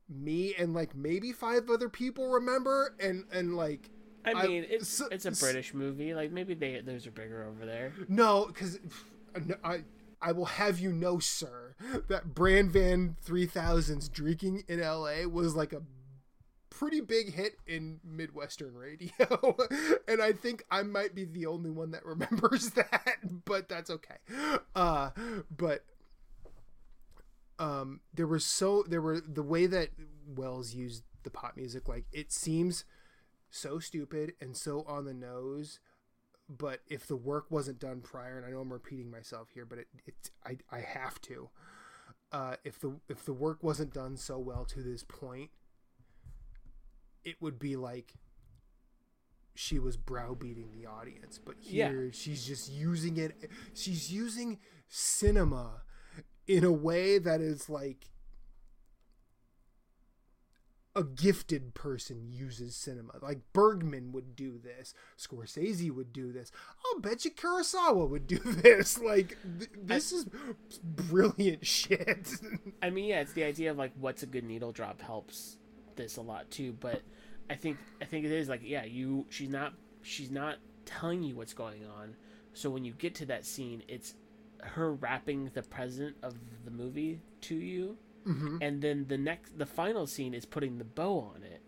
[0.08, 3.90] me and like maybe five other people remember, and and like
[4.24, 6.14] I I- mean, it's so- it's a British movie.
[6.14, 7.92] Like maybe they those are bigger over there.
[8.08, 8.78] no, because
[9.64, 9.84] I
[10.20, 11.74] I will have you know, sir,
[12.08, 15.82] that Bran Van 3000's "Drinking in L.A." was like a
[16.78, 19.56] pretty big hit in Midwestern radio,
[20.08, 24.16] and I think I might be the only one that remembers that, but that's okay.
[24.74, 25.10] Uh,
[25.54, 25.84] but
[27.58, 29.90] um, there was so there were the way that
[30.26, 31.88] Wells used the pop music.
[31.88, 32.84] Like it seems
[33.50, 35.80] so stupid and so on the nose,
[36.48, 39.78] but if the work wasn't done prior, and I know I'm repeating myself here, but
[39.78, 41.48] it, it I, I have to.
[42.32, 45.50] Uh, if the if the work wasn't done so well to this point,
[47.26, 48.14] it would be like
[49.54, 51.38] she was browbeating the audience.
[51.44, 52.10] But here Yeah.
[52.12, 53.50] she's just using it.
[53.74, 54.58] She's using
[54.88, 55.82] cinema
[56.46, 58.06] in a way that is like
[60.94, 63.12] a gifted person uses cinema.
[63.20, 66.50] Like Bergman would do this, Scorsese would do this.
[66.86, 68.98] I'll bet you Kurosawa would do this.
[68.98, 70.26] Like th- this is
[70.82, 72.30] brilliant shit.
[72.82, 75.58] I mean, yeah, it's the idea of like what's a good needle drop helps
[75.96, 76.72] this a lot too.
[76.80, 77.02] But
[77.50, 81.34] I think I think it is like yeah, you she's not she's not telling you
[81.36, 82.16] what's going on.
[82.54, 84.14] So when you get to that scene, it's
[84.62, 88.58] her wrapping the present of the movie to you, Mhm.
[88.62, 91.60] and then the next the final scene is putting the bow on it.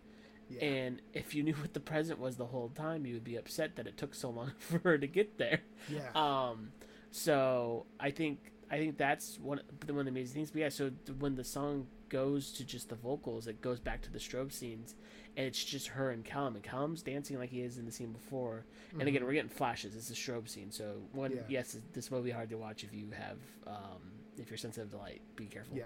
[0.51, 0.65] Yeah.
[0.65, 3.77] And if you knew what the present was the whole time, you would be upset
[3.77, 5.61] that it took so long for her to get there.
[5.89, 6.11] yeah.
[6.15, 6.73] Um,
[7.11, 10.51] so I think I think that's one one of the amazing things.
[10.51, 14.11] But yeah, so when the song goes to just the vocals, it goes back to
[14.13, 14.95] the strobe scenes,
[15.37, 16.55] and it's just her and Callum.
[16.55, 18.65] And Callum's dancing like he is in the scene before.
[18.99, 19.95] And again, we're getting flashes.
[19.95, 21.43] It's a strobe scene, so one Yeah.
[21.49, 24.01] yes, this will be hard to watch if you have um,
[24.37, 25.21] if you're sensitive to light.
[25.37, 25.77] Be careful.
[25.77, 25.85] yeah.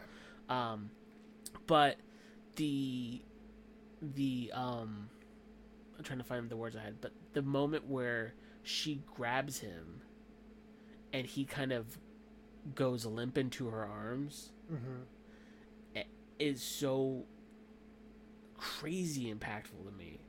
[0.49, 0.91] Um,
[1.67, 1.97] but
[2.57, 3.23] the
[4.01, 5.09] the um,
[5.99, 10.03] I'm trying to find the words I had, but the moment where she grabs him,
[11.13, 11.99] and he kind of
[12.75, 15.03] goes limp into her arms hmm
[16.39, 17.25] is so
[18.57, 20.21] crazy impactful to me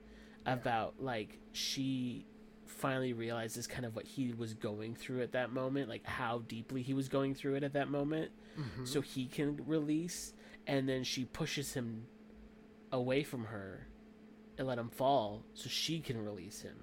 [0.46, 2.26] about like she
[2.66, 6.82] finally realizes kind of what he was going through at that moment like how deeply
[6.82, 8.32] he was going through it at that moment.
[8.56, 10.34] Hmm so he can release
[10.68, 12.06] and then she pushes him
[12.92, 13.88] away from her
[14.58, 16.76] and let him fall so she can release him.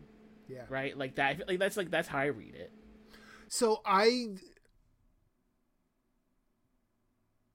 [0.48, 0.62] Yeah.
[0.68, 0.96] right?
[0.96, 2.72] Like that like that's like that's how i read it.
[3.48, 4.28] So I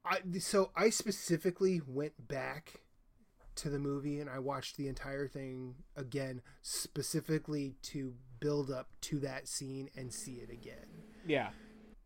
[0.06, 2.82] I so I specifically went back
[3.56, 9.20] to the movie and I watched the entire thing again specifically to build up to
[9.20, 11.04] that scene and see it again.
[11.26, 11.50] yeah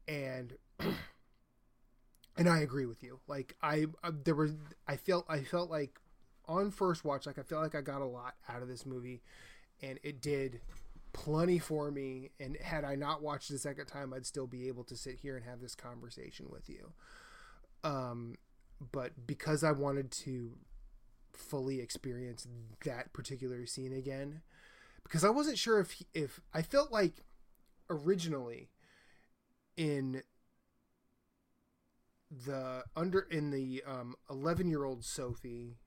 [0.07, 0.53] And
[2.37, 3.19] and I agree with you.
[3.27, 4.53] Like I, I there was
[4.87, 5.99] I felt I felt like
[6.47, 9.21] on first watch like I felt like I got a lot out of this movie
[9.81, 10.61] and it did
[11.11, 14.83] plenty for me and had I not watched a second time I'd still be able
[14.85, 16.93] to sit here and have this conversation with you.
[17.83, 18.35] Um
[18.91, 20.51] but because I wanted to
[21.33, 22.47] fully experience
[22.83, 24.41] that particular scene again
[25.03, 27.23] because I wasn't sure if if I felt like
[27.89, 28.69] originally
[29.75, 30.21] in
[32.45, 35.77] the under in the um 11 year old Sophie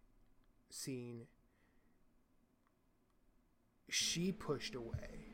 [0.70, 1.26] scene
[3.88, 5.26] she pushed away.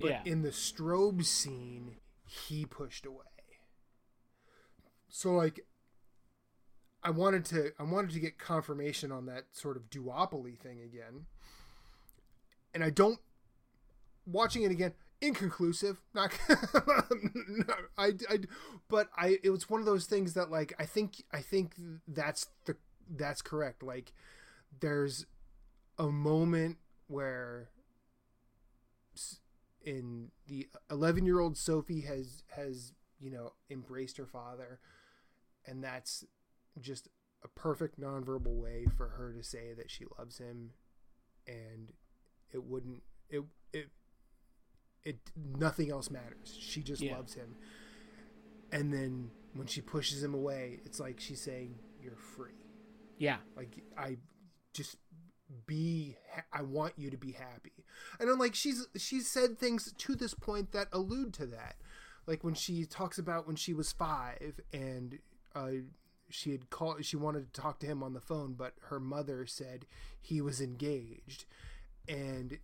[0.00, 0.20] But yeah.
[0.24, 3.24] in the strobe scene he pushed away.
[5.08, 5.66] So like
[7.02, 11.26] i wanted to i wanted to get confirmation on that sort of duopoly thing again.
[12.74, 13.18] And i don't
[14.26, 18.38] watching it again inconclusive not no, I, I
[18.88, 21.74] but i it was one of those things that like i think i think
[22.08, 22.76] that's the
[23.16, 23.82] that's correct.
[23.82, 24.12] Like
[24.80, 25.26] there's
[25.98, 27.70] a moment where
[29.84, 34.78] in the 11 year old sophie has has you know embraced her father
[35.66, 36.24] and that's
[36.80, 37.08] just
[37.44, 40.70] a perfect nonverbal way for her to say that she loves him
[41.46, 41.92] and
[42.52, 43.88] it wouldn't it it
[45.04, 47.16] it nothing else matters she just Yeah.
[47.16, 47.56] loves him
[48.72, 52.66] and then when she pushes him away it's like she's saying you're free
[53.18, 54.18] yeah like I
[54.74, 54.96] just
[55.66, 57.72] be ha- I want you to be happy.
[58.20, 61.74] And I'm like she's she's said things to this point that allude to that.
[62.24, 65.18] Like when she talks about when she was 5 and
[65.56, 65.70] uh
[66.30, 69.46] she had called she wanted to talk to him on the phone but her mother
[69.46, 69.86] said
[70.20, 71.44] he was engaged
[72.08, 72.58] and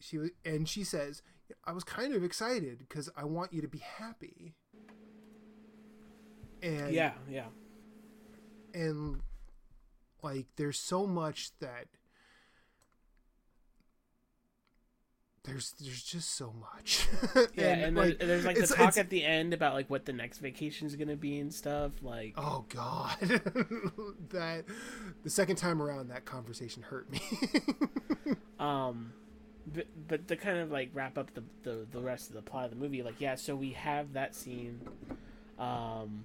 [0.00, 1.22] she was and she says
[1.64, 4.54] I was kind of excited because I want you to be happy.
[6.62, 7.46] And yeah yeah
[8.72, 9.20] and
[10.22, 11.86] like there's so much that
[15.44, 17.06] there's there's just so much
[17.54, 20.12] Yeah, and, like, there's like the talk it's- at the end about like what the
[20.12, 21.92] next vacation is gonna be and stuff.
[22.02, 23.18] Like, oh god
[24.30, 24.64] that
[25.22, 27.20] the second time around that conversation hurt me
[28.58, 29.12] um,
[29.66, 32.64] but, but to kind of like wrap up the, the the rest of the plot
[32.64, 34.80] of the movie, like yeah, so we have that scene,
[35.58, 36.24] um,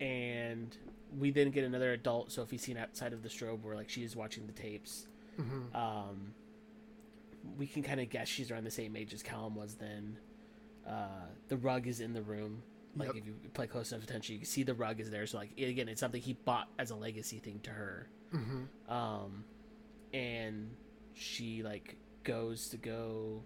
[0.00, 0.76] and
[1.18, 4.16] we then get another adult Sophie scene outside of the strobe where like she is
[4.16, 5.06] watching the tapes.
[5.40, 5.76] Mm-hmm.
[5.76, 6.34] Um,
[7.56, 10.18] we can kind of guess she's around the same age as Callum was then.
[10.86, 12.62] Uh, the rug is in the room.
[12.96, 13.16] Like Yep.
[13.16, 15.26] if you play close enough attention, you can see the rug is there.
[15.26, 18.08] So like again, it's something he bought as a legacy thing to her.
[18.34, 18.92] Mm-hmm.
[18.92, 19.44] Um,
[20.12, 20.74] and
[21.14, 23.42] she like goes to go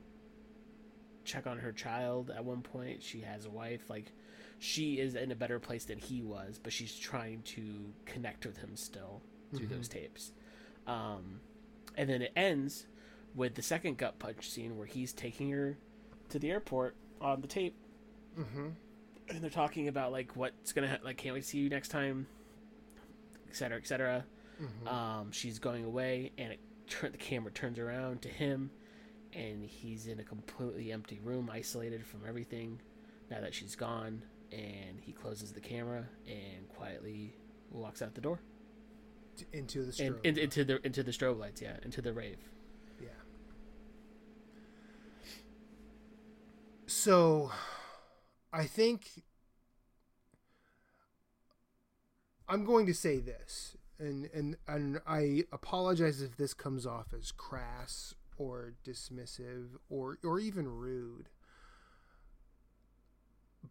[1.25, 3.03] check on her child at one point.
[3.03, 3.89] She has a wife.
[3.89, 4.13] Like
[4.59, 8.57] she is in a better place than he was, but she's trying to connect with
[8.57, 9.23] him still
[9.55, 9.71] through Mhm.
[9.71, 10.33] those tapes.
[10.87, 11.41] Um,
[11.97, 12.87] and then it ends
[13.37, 15.77] with the second gut punch scene where he's taking her
[16.31, 17.75] to the airport on the tape
[18.39, 18.67] Mm-hmm.
[19.31, 21.89] and they're talking about like what's gonna ha- like can't wait to see you next
[21.89, 22.27] time
[23.49, 24.25] et cetera et cetera
[24.61, 24.89] Mm-hmm.
[24.89, 28.71] um, she's going away and it tur- the camera turns around to him
[29.35, 32.81] and he's in a completely empty room isolated from everything
[33.31, 34.23] now that she's gone
[34.53, 37.35] and he closes the camera and quietly
[37.71, 38.39] walks out the door
[39.53, 40.19] into the strobe.
[40.25, 42.39] and into the into the strobe lights yeah into the rave
[43.03, 43.09] Yeah.
[47.07, 47.53] So,
[48.53, 49.23] I think
[52.49, 57.31] I'm going to say this, and and and I apologize if this comes off as
[57.31, 61.29] crass or dismissive or or even rude.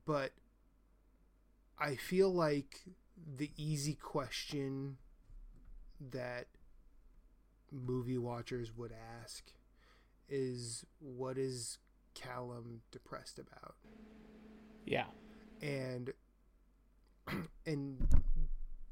[0.06, 0.32] But
[1.78, 2.84] I feel like
[3.36, 4.96] the easy question
[6.00, 6.48] that
[7.70, 9.52] movie watchers would ask
[10.30, 11.80] is what is
[12.16, 13.76] Callum depressed about?
[14.86, 15.06] yeah
[15.62, 16.12] And
[17.66, 18.08] and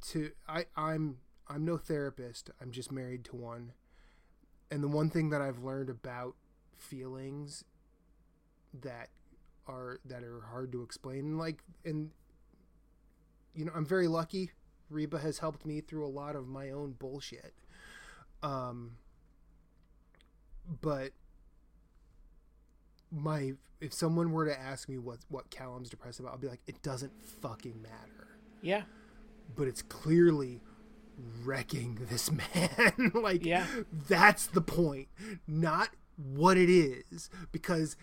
[0.10, 1.18] to I I'm
[1.48, 2.50] I'm no therapist.
[2.62, 3.74] I'm just married to one.
[4.72, 6.36] And the one thing that I've learned about
[6.78, 7.64] feelings
[8.82, 9.10] that
[9.68, 12.12] are that are hard to explain like and
[13.56, 14.52] you know, I'm very lucky.
[14.90, 17.54] Reba has helped me through a lot of my own bullshit.
[18.42, 18.98] Um
[20.82, 21.12] but
[23.14, 26.61] my if someone were to ask me what what Callum's depressed about, I'll be like,
[26.68, 27.11] it doesn't
[27.41, 28.38] fucking matter.
[28.61, 28.84] yeah
[29.55, 30.61] But it's clearly
[31.43, 33.11] wrecking this man.
[33.14, 33.66] like Yeah.
[34.07, 35.07] that's the point,
[35.47, 37.30] not what it is.
[37.51, 37.95] Because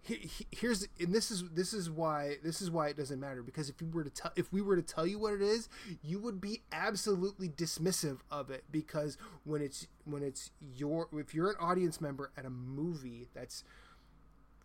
[0.00, 3.42] he, he- here's and this is this is why this is why it doesn't matter.
[3.42, 5.68] Because if we were to tell if we were to tell you what it is,
[6.02, 8.64] you would be absolutely dismissive of it.
[8.70, 13.64] Because when it's when it's your if you're an audience member at a movie that's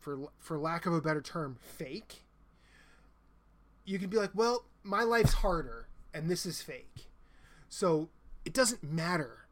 [0.02, 2.24] for for lack of a better term fake
[3.86, 7.10] you can be like well my life's harder and this is fake.
[7.70, 8.10] So
[8.46, 9.46] it doesn't matter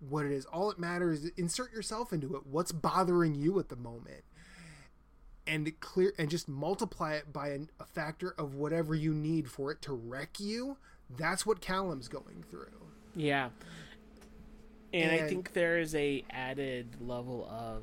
[0.00, 0.44] what it is.
[0.46, 2.46] All it matters is insert yourself into it.
[2.46, 4.24] What's bothering you at the moment?
[5.46, 9.70] And clear and just multiply it by an, a factor of whatever you need for
[9.70, 10.78] it to wreck you.
[11.10, 12.68] That's what callum's going through.
[13.14, 13.50] Yeah.
[14.92, 17.82] And, I think there is a added level of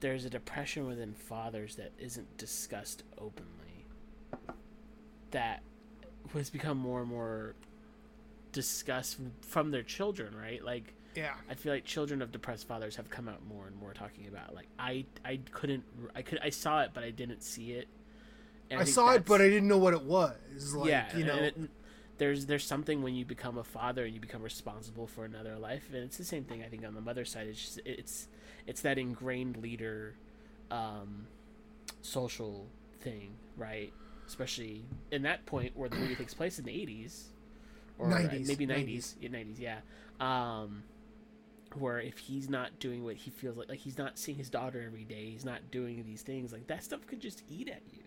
[0.00, 3.86] there's a depression within fathers that isn't discussed openly.
[5.30, 5.62] That
[6.32, 7.54] has become more and more
[8.52, 10.64] discussed from their children, right?
[10.64, 13.92] Like yeah I feel like children of depressed fathers have come out more and more
[13.92, 15.84] talking about like I I couldn't
[16.14, 17.88] I could I saw it but I didn't see it.
[18.70, 21.24] And i think saw it but i didn't know what it was like yeah, you
[21.24, 21.56] know it,
[22.20, 25.88] there's there's something when you become a father and you become responsible for another life,
[25.92, 27.46] and it's the same thing I think on the mother side.
[27.46, 28.28] It's just, it's
[28.66, 30.14] it's that ingrained leader,
[30.70, 31.26] um,
[32.02, 32.66] social
[33.00, 33.92] thing, right?
[34.26, 37.24] Especially in that point where the movie takes place in the '80s
[37.98, 38.86] or uh, 90s, maybe 90s.
[38.86, 39.78] '90s, yeah, '90s, yeah.
[40.20, 40.84] Um,
[41.78, 44.82] where if he's not doing what he feels like, like he's not seeing his daughter
[44.84, 48.02] every day, he's not doing these things, like that stuff could just eat at you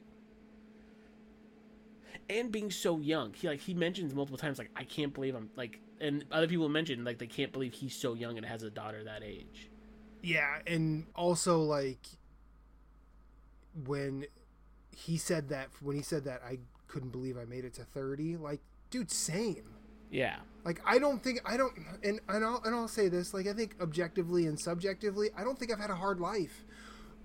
[2.30, 3.34] and being so young.
[3.34, 6.70] He like he mentions multiple times like I can't believe I'm like and other people
[6.70, 9.70] mention like they can't believe he's so young and has a daughter that age.
[10.24, 12.08] Yeah, and also like
[13.86, 14.26] when
[14.96, 18.38] he said that when he said that I couldn't believe I made it to 30,
[18.38, 19.66] like dude, same.
[20.10, 20.38] Yeah.
[20.64, 23.54] Like I don't think I don't and and I'll and I'll say this, like I
[23.54, 26.64] think objectively and subjectively, I don't think I've had a hard life.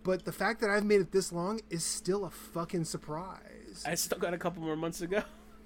[0.03, 3.85] But the fact that I've made it this long is still a fucking surprise.
[3.87, 5.23] I still got a couple more months to go.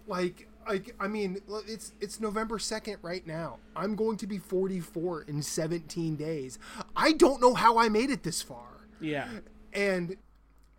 [0.07, 3.59] like like I mean, it's it's November 2nd right now.
[3.75, 6.59] I'm going to be 44 in 17 days.
[6.97, 8.67] I don't know how I made it this far.
[9.01, 9.29] Yeah.
[9.73, 10.17] and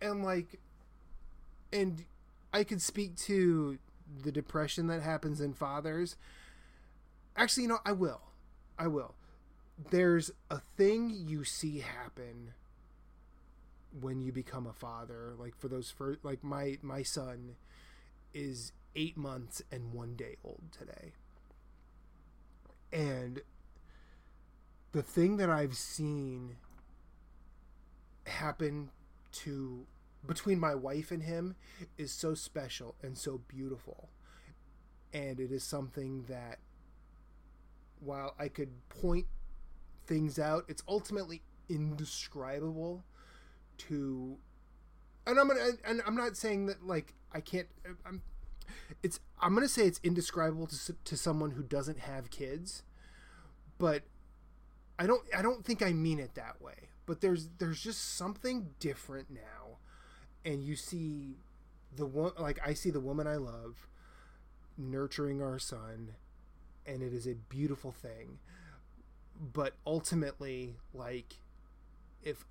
[0.00, 0.58] and like
[1.72, 2.04] and
[2.52, 3.78] i could speak to
[4.22, 6.16] the depression that happens in fathers
[7.36, 8.20] actually you know i will
[8.78, 9.14] i will
[9.90, 12.52] there's a thing you see happen
[14.00, 17.56] when you become a father like for those first like my my son
[18.32, 21.12] is eight months and one day old today
[22.92, 23.42] And
[24.92, 26.56] the thing that I've seen
[28.26, 28.90] happen
[29.32, 29.86] to
[30.26, 31.56] between my wife and him
[31.98, 34.08] is so special and so beautiful.
[35.12, 36.58] And it is something that
[38.00, 39.26] while I could point
[40.06, 43.04] things out, it's ultimately indescribable
[43.78, 44.36] to
[45.26, 47.68] and I'm gonna and I'm not saying that like I can't
[48.06, 48.22] I'm
[49.02, 52.82] it's I'm gonna say it's indescribable to to someone who doesn't have kids,
[53.78, 54.02] but
[54.98, 56.74] I don't I don't think I mean it that way.
[57.06, 59.78] But there's there's just something different now,
[60.44, 61.36] and you see
[61.94, 63.86] the one like I see the woman I love
[64.76, 66.14] nurturing our son,
[66.86, 68.38] and it is a beautiful thing.
[69.52, 71.34] But ultimately, like
[72.22, 72.44] if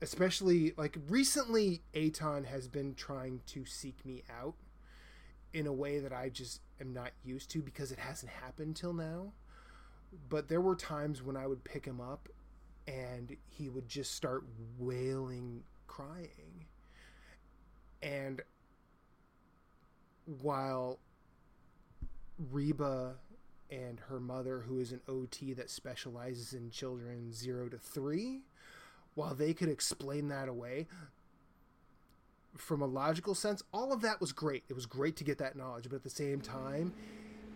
[0.00, 4.54] especially like recently Aton has been trying to seek me out
[5.52, 8.92] in a way that I just am not used to because it hasn't happened till
[8.92, 9.32] now.
[10.28, 12.28] But there were times when I would pick him up
[12.86, 14.44] and he would just start
[14.78, 16.66] wailing, crying.
[18.02, 18.40] And
[20.40, 20.98] while
[22.50, 23.14] Reba
[23.70, 28.40] and her mother, who is an OT that specializes in children zero to three,
[29.14, 30.86] while they could explain that away,
[32.56, 34.64] from a logical sense, all of that was great.
[34.68, 36.92] It was great to get that knowledge, but at the same time,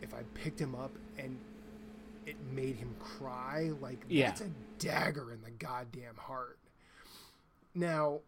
[0.00, 1.38] if I picked him up and
[2.26, 4.28] it made him cry, like Yeah.
[4.28, 6.58] that's a dagger in the goddamn heart.
[7.74, 8.20] Now,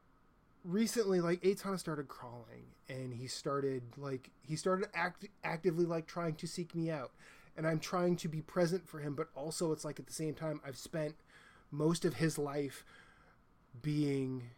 [0.64, 6.34] recently, like Aton started crawling, and he started like he started act actively like trying
[6.36, 7.12] to seek me out,
[7.56, 10.34] and I'm trying to be present for him, but also it's like at the same
[10.34, 11.14] time I've spent
[11.70, 12.84] most of his life
[13.82, 14.50] being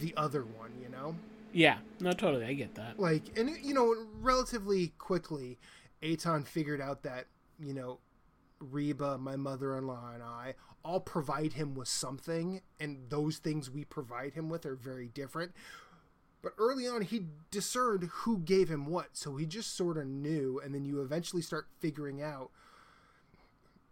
[0.00, 1.14] the other one, you know?
[1.52, 2.98] Yeah, no, totally, I get that.
[2.98, 5.58] Like, and you know, relatively quickly,
[6.02, 7.26] Aton figured out that,
[7.60, 7.98] you know,
[8.60, 10.54] Reba, my mother in law, and I
[10.84, 15.52] all provide him with something, and those things we provide him with are very different.
[16.42, 20.60] But early on, he discerned who gave him what, so he just sort of knew,
[20.62, 22.50] and then you eventually start figuring out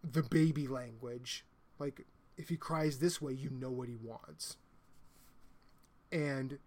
[0.05, 1.45] the baby language.
[1.78, 2.05] Like,
[2.36, 4.57] if he cries this way, you know what he wants.
[6.12, 6.58] And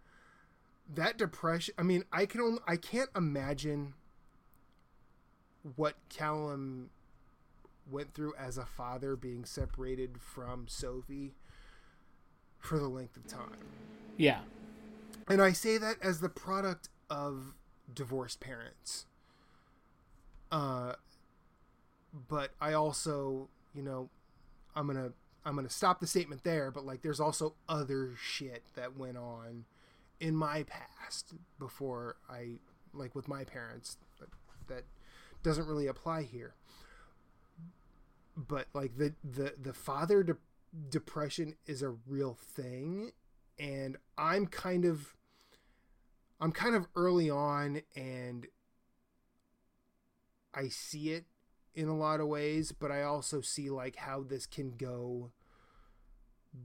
[0.94, 3.94] that depression, I mean, I can only, I can't imagine
[5.76, 6.90] what Callum
[7.90, 11.36] went through as a father being separated from Sophie
[12.60, 13.58] for the length of time.
[14.18, 14.40] Yeah,
[15.28, 17.54] And I say that as the product of
[17.94, 19.06] divorced parents.
[20.52, 20.94] Uh
[22.30, 24.10] but I also, you know,
[24.76, 25.12] I'm going to
[25.46, 29.18] I'm going to stop the statement there, but like there's also other shit that went
[29.18, 29.66] on
[30.20, 32.56] in my past before I
[32.94, 34.30] like with my parents that,
[34.68, 34.84] that
[35.44, 36.56] doesn't really apply here.
[38.36, 40.38] But like the the the father de-
[40.90, 43.12] depression is a real thing
[43.60, 45.14] and I'm kind of
[46.42, 48.48] I'm kind of early on and
[50.54, 51.26] I see it
[51.74, 55.32] in a lot of ways, but I also see like how this can go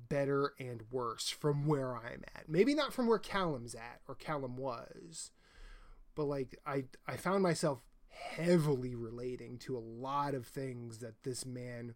[0.09, 2.49] better and worse from where I'm at.
[2.49, 5.31] Maybe not from where Callum's at or Callum was,
[6.15, 11.47] but like I I found myself heavily relating to a lot of things that this
[11.47, 11.95] man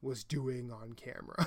[0.00, 1.46] was doing on camera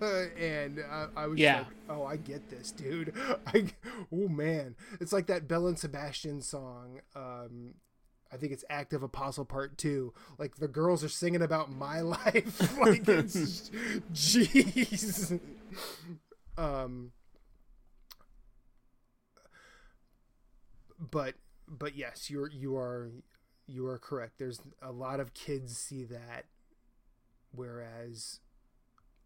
[0.38, 1.58] and I, I was Yeah.
[1.58, 3.14] like oh i get this dude
[3.46, 3.72] I,
[4.12, 7.74] oh man it's like that Belle and Sebastian song um
[8.32, 10.14] I think it's Act of the Apostle Part Two.
[10.38, 12.78] Like the girls are singing about my life.
[12.78, 13.70] like it's
[14.12, 15.38] jeez.
[16.56, 17.12] Um.
[20.98, 21.34] But
[21.68, 23.10] but yes, you're you are
[23.66, 24.38] you are correct.
[24.38, 26.46] There's a lot of kids see that,
[27.50, 28.40] whereas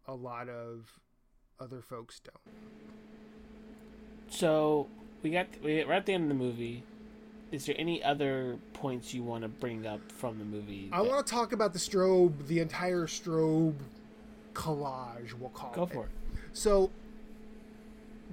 [0.05, 0.99] a lot of
[1.59, 2.55] other folks don't.
[4.29, 4.87] So
[5.21, 6.83] we got we we're at the end of the movie.
[7.51, 10.89] Is there any other points you want to bring up from the movie?
[10.91, 13.75] I that- want to talk about the strobe, the entire strobe
[14.53, 15.33] collage.
[15.33, 15.91] We'll call go it.
[15.91, 16.11] for it.
[16.53, 16.91] So,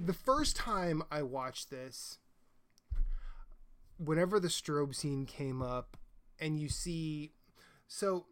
[0.03, 2.17] the first time I watched this,
[3.97, 5.95] whenever the strobe scene came up,
[6.39, 7.31] and you see,
[7.87, 8.25] so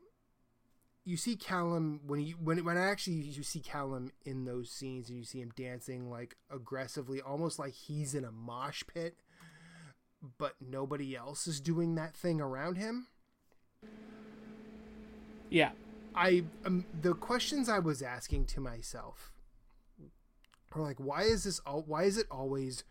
[1.06, 5.08] you see Callum when you when when I actually you see Callum in those scenes,
[5.08, 9.16] and you see him dancing like aggressively, almost like he's in a mosh pit,
[10.38, 13.08] but nobody else is doing that thing around him.
[15.50, 15.72] Yeah,
[16.16, 19.32] I um, the questions I was asking to myself
[20.74, 21.60] are like, why is this?
[21.60, 22.84] All, why is it always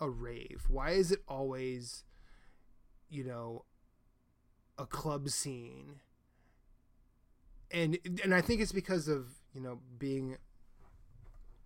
[0.00, 0.64] a rave?
[0.68, 2.04] Why is it always,
[3.08, 3.64] you know,
[4.76, 6.00] a club scene
[7.70, 10.36] and and I think it's because of you know being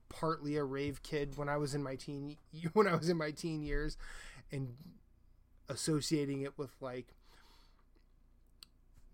[0.08, 2.36] partly a rave kid when I was in my teen
[2.72, 3.96] when I was in my teen years
[4.50, 4.74] and
[5.68, 7.14] associating it with like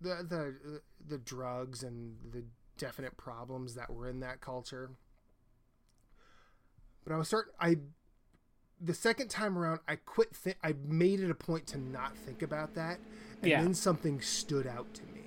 [0.01, 2.43] the the the drugs and the
[2.77, 4.91] definite problems that were in that culture
[7.03, 7.77] but I was start I
[8.81, 12.41] the second time around I quit th- I made it a point to not think
[12.41, 12.99] about that
[13.41, 13.61] and Yeah.
[13.61, 15.23] then something stood out to me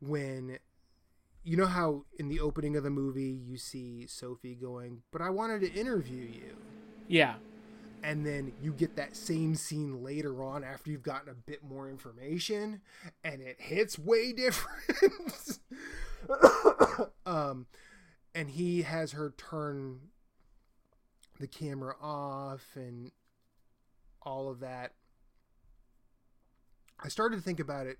[0.00, 0.58] when
[1.42, 5.28] you know how in the opening of the movie you see Sophie going, "But I
[5.28, 6.56] wanted to interview you."
[7.06, 7.36] Yeah.
[8.04, 11.88] And then you get that same scene later on after you've gotten a bit more
[11.88, 12.82] information
[13.24, 15.58] and it hits way different.
[17.24, 17.66] um
[18.34, 20.00] and he has her turn
[21.40, 23.10] the camera off and
[24.22, 24.92] all of that.
[27.02, 27.98] I started to think about it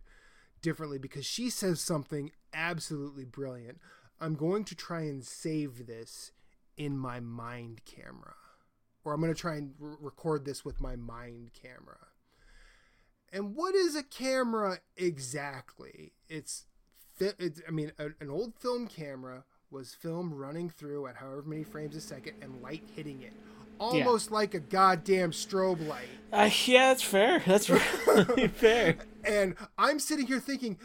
[0.60, 3.78] differently because she says something absolutely brilliant.
[4.20, 6.32] I'm going to try and save this
[6.76, 8.34] in my mind camera.
[9.04, 11.98] Or I'm going to try and r- record this with my mind camera.
[13.32, 16.12] And what is a camera exactly?
[16.28, 16.64] It's,
[17.14, 21.42] fi- it's I mean, a, an old film camera was film running through at however
[21.44, 23.32] many frames a second and light hitting it.
[23.80, 26.06] Almost like a goddamn strobe light.
[26.32, 27.40] Uh, yeah, that's fair.
[27.46, 28.98] That's really fair.
[29.24, 30.78] And I'm sitting here thinking,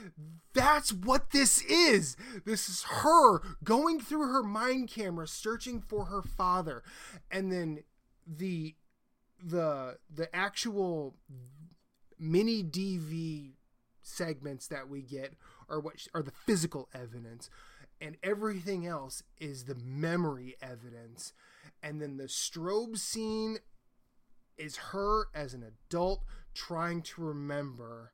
[0.53, 2.17] that's what this is.
[2.45, 6.83] This is her going through her mind camera, searching for her father,
[7.29, 7.83] and then
[8.37, 8.75] the
[9.43, 11.15] the the actual
[12.19, 13.53] mini DV
[14.01, 15.33] segments that we get
[15.69, 17.49] are what are the physical evidence,
[17.99, 21.33] and everything else is the memory evidence.
[21.81, 23.57] And then the strobe scene
[24.57, 26.23] is her as an adult
[26.53, 28.11] trying to remember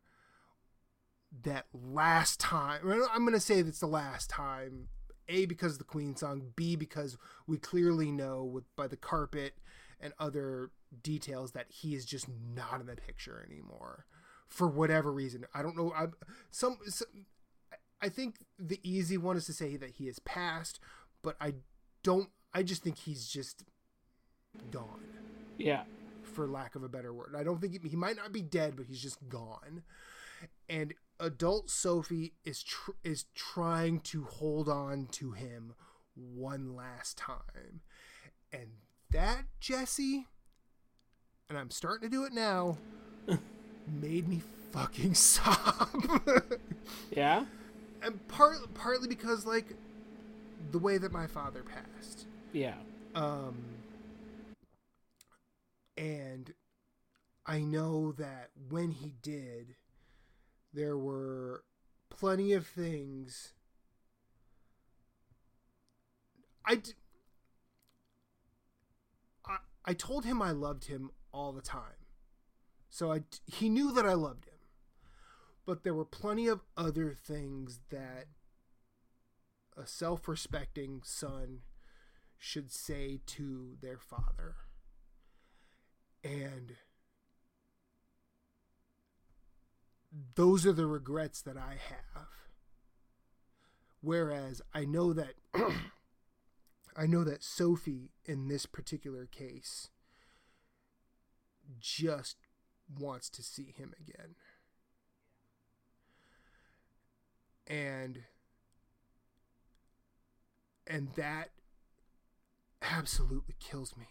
[1.44, 2.82] that last time.
[3.12, 4.90] I'm going to say that's the last time.
[5.28, 6.52] A because of the Queen song.
[6.56, 9.54] B because we clearly know with by the carpet
[10.00, 10.72] and other
[11.04, 14.06] details that he is just not in the picture anymore
[14.48, 15.46] for whatever reason.
[15.54, 15.92] I don't know.
[15.96, 16.08] I
[16.52, 17.08] some, some
[18.02, 20.80] I think the easy one is to say that he is passed,
[21.22, 21.56] but I
[22.04, 22.30] don't.
[22.54, 23.64] I just think he's just
[24.72, 25.04] gone
[25.58, 25.84] Yeah.
[26.24, 27.34] for lack of a better word.
[27.38, 29.84] I don't think he, he might not be dead, but he's just gone.
[30.70, 35.74] And adult Sophie is tr- is trying to hold on to him
[36.16, 37.82] one last time,
[38.54, 38.68] and
[39.12, 40.28] that Jesse,
[41.50, 42.78] and I'm starting to do it now,
[44.02, 44.42] made me
[44.72, 45.90] fucking sob.
[47.12, 47.46] Yeah.
[48.02, 49.74] and part partly because like
[50.72, 52.26] the way that my father passed.
[52.52, 52.76] Yeah.
[53.14, 53.56] Um,
[55.98, 56.54] and
[57.46, 59.76] I know that when he did,
[60.74, 61.64] there were
[62.10, 63.54] plenty of things.
[66.66, 66.94] I, d-
[69.86, 72.06] I, told him I loved him all the time.
[72.90, 74.54] So I, he knew that I loved him.
[75.66, 78.28] But there were plenty of other things that
[79.76, 81.62] a self respecting son
[82.38, 84.56] should say to their father.
[86.24, 86.76] And
[90.36, 92.28] those are the regrets that I have.
[94.02, 95.34] Whereas I know that
[96.96, 99.90] I know that Sophie in this particular case
[101.80, 102.38] just
[103.00, 104.36] wants to see him again.
[107.68, 108.24] And
[110.88, 111.50] and that
[112.82, 114.06] absolutely kills me.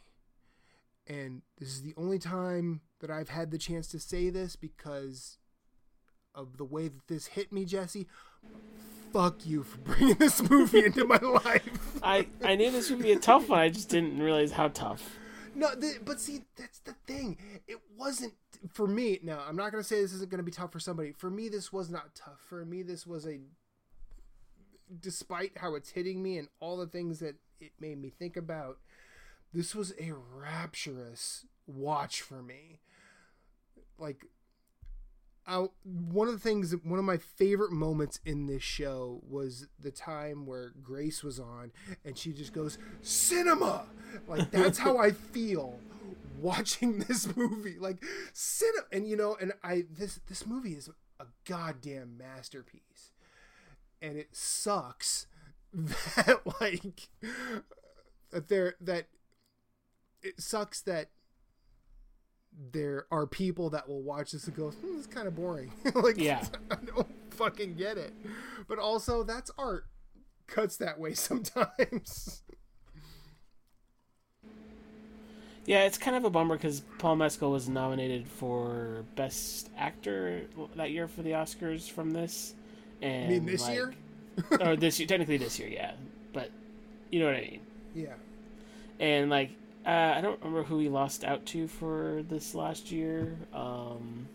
[1.07, 5.39] And this is the only time that I've had the chance to say this because
[6.35, 8.09] of the way that this hit me, Jesse.
[9.12, 12.01] Fuck you for bringing this movie into my life.
[12.03, 13.61] I I knew this would be a tough one.
[13.61, 15.16] I just didn't realize how tough.
[15.55, 17.36] No, the, but see, that's the thing.
[17.68, 18.34] It wasn't
[18.72, 19.20] for me.
[19.22, 21.12] Now, I'm not going to say this isn't going to be tough for somebody.
[21.12, 22.40] For me, this was not tough.
[22.49, 23.38] For me, this was a.
[25.01, 28.78] Despite how it's hitting me and all the things that it made me think about,
[29.53, 32.80] this was a rapturous watch for me.
[33.99, 34.26] Like,
[35.47, 39.90] I, one of the things, one of my favorite moments in this show was the
[39.90, 41.72] time where Grace was on
[42.05, 43.84] and she just goes, Cinema!
[44.26, 45.78] Like, that's how I feel
[46.38, 47.76] watching this movie.
[47.78, 48.86] Like, cinema!
[48.92, 50.88] And, you know, and I, this, this movie is
[51.20, 53.12] a goddamn masterpiece.
[54.01, 55.26] And it sucks
[55.72, 57.09] that, like,
[58.30, 59.07] that there, that
[60.22, 61.11] it sucks that
[62.72, 66.18] there are people that will watch this and go, hmm, "It's kind of boring." like,
[66.18, 66.44] Yeah.
[66.70, 68.12] I don't fucking get it.
[68.68, 69.86] But also, that's art.
[70.46, 72.42] Cuts that way sometimes.
[75.66, 80.42] Yeah, it's kind of a bummer because Paul Mescal was nominated for Best Actor
[80.76, 82.55] that year for the Oscars from this.
[83.00, 83.94] And I mean, this like- year.
[84.61, 85.92] or this year, technically this year, yeah.
[86.34, 86.50] But
[87.11, 87.61] you know what I mean.
[87.94, 88.14] Yeah.
[89.00, 89.50] And like,
[89.87, 93.37] uh, I don't remember who he lost out to for this last year.
[93.53, 94.28] Um,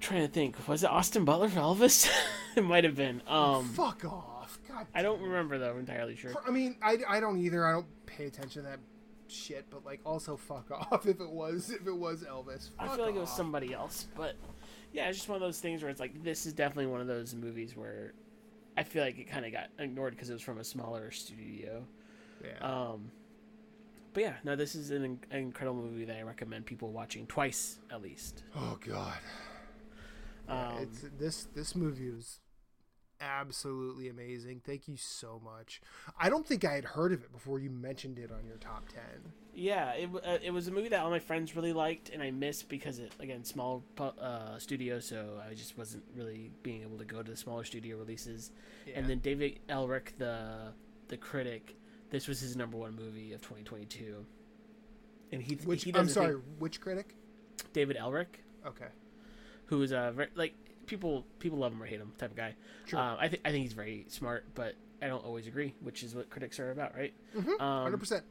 [0.00, 2.10] trying to think, was it Austin Butler for Elvis?
[2.56, 3.22] it might have been.
[3.26, 4.58] Um, Fuck off.
[4.68, 4.86] God.
[4.94, 6.32] I don't remember though I'm entirely sure.
[6.46, 7.66] I mean, I, I don't either.
[7.66, 8.78] I don't pay attention to that
[9.26, 9.66] shit.
[9.70, 12.70] But like, also fuck off if it was if it was Elvis.
[12.78, 14.36] I feel like it was somebody else, but
[14.92, 17.06] yeah, it's just one of those things where it's like this is definitely one of
[17.06, 18.14] those movies where
[18.76, 21.84] I feel like it kind of got ignored because it was from a smaller studio.
[22.42, 22.58] Yeah.
[22.60, 23.10] Um,
[24.12, 27.26] but yeah, no, this is an, in- an incredible movie that I recommend people watching
[27.26, 28.42] twice at least.
[28.56, 29.18] oh god.
[30.48, 32.40] Yeah, Um, it's this this movie was
[33.20, 34.60] absolutely amazing.
[34.64, 35.80] Thank you so much.
[36.18, 38.88] I don't think I had heard of it before you mentioned it on your top
[38.88, 39.32] ten.
[39.54, 42.30] Yeah, it uh, it was a movie that all my friends really liked, and I
[42.30, 47.04] missed because it again small uh, studio, so I just wasn't really being able to
[47.04, 48.52] go to the smaller studio releases.
[48.86, 48.98] Yeah.
[49.00, 50.72] And then David Ehrlich, the
[51.08, 51.74] the critic,
[52.10, 54.24] this was his number one movie of 2022.
[55.32, 57.14] And he, which he I'm sorry, thing- which critic?
[57.72, 58.86] David Ehrlich, Okay.
[59.66, 60.54] who is a very like
[60.86, 62.54] people people love him or hate him type of guy.
[62.86, 62.98] Sure.
[62.98, 66.14] Uh, I think I think he's very smart, but I don't always agree, which is
[66.14, 67.12] what critics are about, right?
[67.36, 68.24] Mhm, Um, Hundred percent.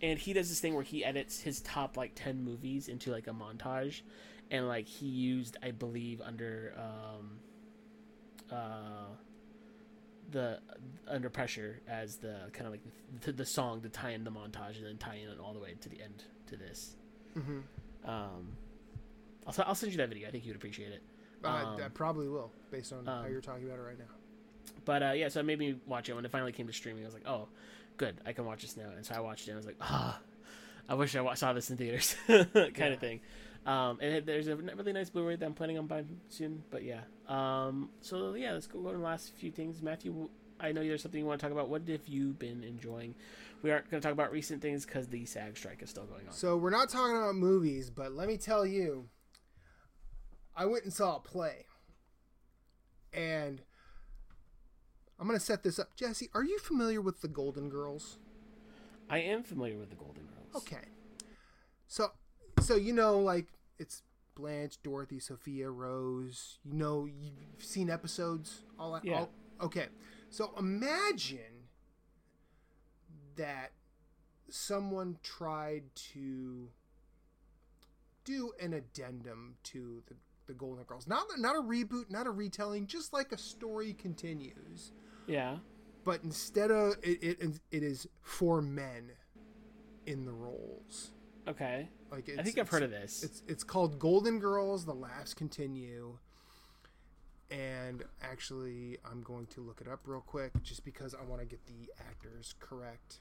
[0.00, 3.26] and he does this thing where he edits his top like 10 movies into like
[3.26, 4.02] a montage
[4.50, 7.38] and like he used i believe under um
[8.50, 9.06] uh
[10.30, 10.58] the
[11.08, 12.82] under pressure as the kind of like
[13.22, 15.74] the, the song to tie in the montage and then tie in all the way
[15.80, 16.94] to the end to this.
[17.34, 17.60] Hmm
[18.04, 18.56] um
[19.46, 20.26] I'll, I'll send you that video.
[20.28, 21.02] I think you'd appreciate it.
[21.44, 24.04] Uh, Um, I probably will, based on how um, you're talking about it right now.
[24.84, 26.14] but uh yeah so it made me watch it.
[26.14, 27.48] When it finally came to streaming i was like oh
[27.96, 28.88] good i can watch this now.
[28.94, 30.18] And so i watched it and i was like ah
[30.88, 32.86] i wish i saw this in theaters kind Yeah.
[32.86, 33.20] of thing
[33.66, 37.00] um and there's a really nice blu-ray that i'm planning on buying soon but yeah.
[37.28, 39.82] Um so yeah let's go, go to the last few things.
[39.82, 41.68] Matthew i know there's something you want to talk about.
[41.68, 43.14] What have you been enjoying?
[43.62, 46.26] We aren't going to talk about recent things because the sag strike is still going
[46.26, 46.32] on.
[46.32, 49.08] So we're not talking about movies, but let me tell you,
[50.54, 51.64] I went and saw a play,
[53.12, 53.62] and
[55.18, 55.96] I'm gonna set this up.
[55.96, 58.18] Jesse, are you familiar with the Golden Girls?
[59.08, 60.62] i am familiar with the golden girls.
[60.64, 60.84] Okay.
[61.86, 62.10] So,
[62.60, 63.46] so you know, like
[63.78, 64.02] it's
[64.34, 66.58] Blanche, Dorothy, Sophia, Rose.
[66.64, 68.62] You know, you've seen episodes.
[68.78, 69.04] All that.
[69.04, 69.20] Yeah.
[69.20, 69.30] All,
[69.62, 69.86] okay.
[70.30, 71.68] So imagine
[73.36, 73.72] that
[74.48, 76.68] someone tried to
[78.24, 80.14] do an addendum to the,
[80.46, 81.06] the Golden Girls.
[81.06, 84.92] Not not a reboot, not a retelling, just like a story continues.
[85.26, 85.56] yeah
[86.04, 89.12] But instead of it, it, it is for men
[90.06, 91.12] in the roles.
[91.48, 94.84] okay Like i think i've heard of this It's it's called Golden Girls.
[94.86, 96.18] The laughs continue.
[97.50, 101.46] And actually, I'm going to look it up real quick, just because I want to
[101.46, 103.20] get the actors correct.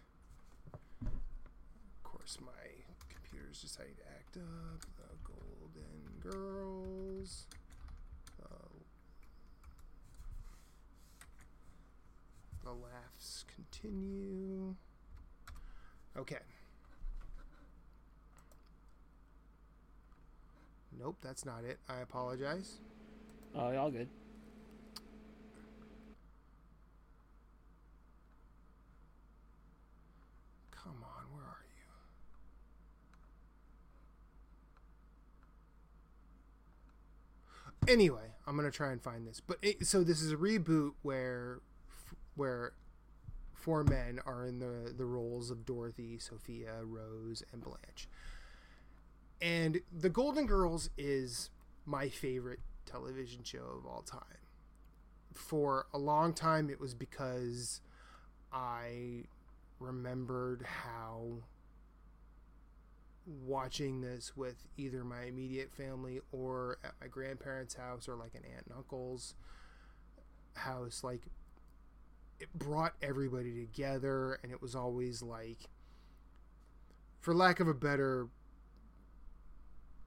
[1.04, 2.52] Of course, my
[3.08, 4.82] computer's deciding to act up.
[4.98, 7.46] The Golden Girls.
[12.64, 14.74] The laughs continue.
[16.18, 16.40] Okay.
[21.00, 21.80] Nope, that's not it.
[21.90, 22.80] I apologize.
[23.56, 24.10] oh all good
[30.72, 31.66] Come on, where are
[37.88, 37.92] you?
[37.94, 39.42] Anyway, I'm gonna try and find this.
[39.42, 41.60] But it, so this is a reboot where
[42.36, 42.74] where
[43.54, 48.08] four men are in the the roles of Dorothy, Sophia, Rose, and Blanche.
[49.42, 51.50] And The Golden Girls is
[51.86, 54.22] my favorite television show of all time.
[55.34, 57.82] For a long time, it was because
[58.52, 59.26] I
[59.80, 61.44] remembered how
[63.46, 68.44] watching this with either my immediate family or at my grandparents' house or like an
[68.56, 69.34] aunt and uncle's
[70.54, 71.24] house like
[72.40, 75.58] it brought everybody together and it was always like
[77.20, 78.28] for lack of a better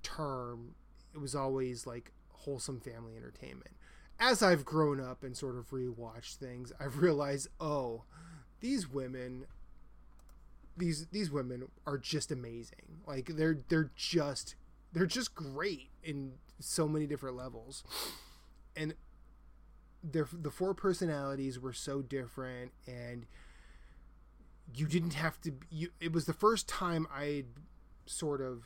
[0.03, 0.75] term
[1.15, 3.77] it was always like wholesome family entertainment
[4.21, 8.05] as i've grown up and sort of rewatched things i've realized oh
[8.61, 9.47] these women
[10.79, 13.01] these these women are just amazing.
[13.07, 14.55] Like they're they're just
[14.93, 17.85] they're just great in so many different levels,
[18.77, 18.95] and
[20.03, 23.27] their the four personalities were so different, and
[24.73, 25.53] you didn't have to.
[25.71, 27.45] You it was the first time I
[28.07, 28.65] sort of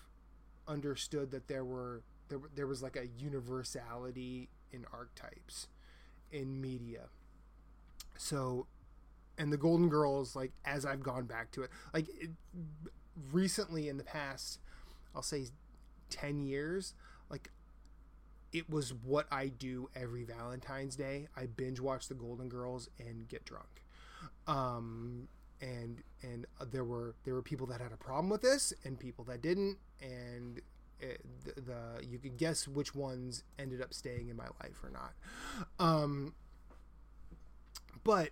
[0.69, 5.69] understood that there were there there was like a universality in archetypes
[6.31, 7.09] in media.
[8.17, 8.67] So
[9.39, 12.31] and the Golden Girls, like as I've gone back to it, like it,
[13.33, 14.61] recently in the past,
[15.15, 15.47] I'll say
[16.11, 16.95] ten years,
[17.31, 17.51] like
[18.53, 21.29] it was what I do every Valentine's Day.
[21.37, 23.83] I binge watch the Golden Girls and get drunk.
[24.47, 25.29] Um,
[25.63, 29.25] and and there were there were people that had a problem with this and people
[29.25, 30.61] that didn't, and
[31.01, 34.91] it, the, the you could guess which ones ended up staying in my life or
[34.91, 35.15] not.
[35.79, 36.35] Um,
[38.05, 38.31] but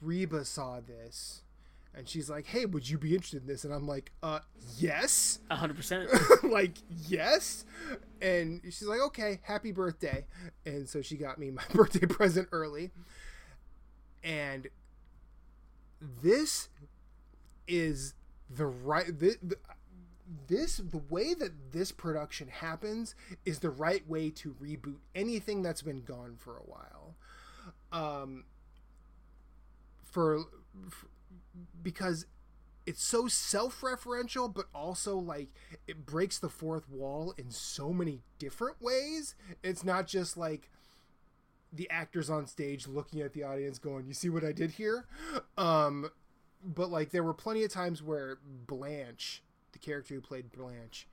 [0.00, 1.42] Reba saw this
[1.96, 4.40] and she's like, "Hey, would you be interested in this?" And I'm like, "Uh,
[4.76, 6.42] yes." 100%.
[6.50, 6.76] like,
[7.08, 7.64] "Yes."
[8.20, 10.26] And she's like, "Okay, happy birthday."
[10.66, 12.90] And so she got me my birthday present early.
[14.22, 14.68] And
[16.00, 16.68] this
[17.66, 18.14] is
[18.48, 19.36] the right the,
[20.48, 25.82] this the way that this production happens is the right way to reboot anything that's
[25.82, 27.14] been gone for a while.
[27.92, 28.44] Um
[30.04, 30.44] for,
[30.88, 31.06] for
[31.82, 32.26] because
[32.86, 35.48] it's so self-referential but also like
[35.86, 40.70] it breaks the fourth wall in so many different ways it's not just like
[41.76, 45.06] the actors on stage looking at the audience going you see what i did here?
[45.56, 46.10] Um
[46.64, 51.06] but like there were plenty of times where blanche the character who played blanche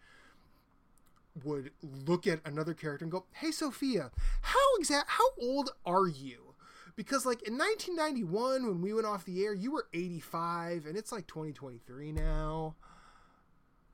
[1.43, 4.11] would look at another character and go hey sophia
[4.41, 6.53] how exact how old are you?
[6.95, 11.11] Because like in 1991 when we went off the air you were 85 and it's
[11.11, 12.75] like 2023 now.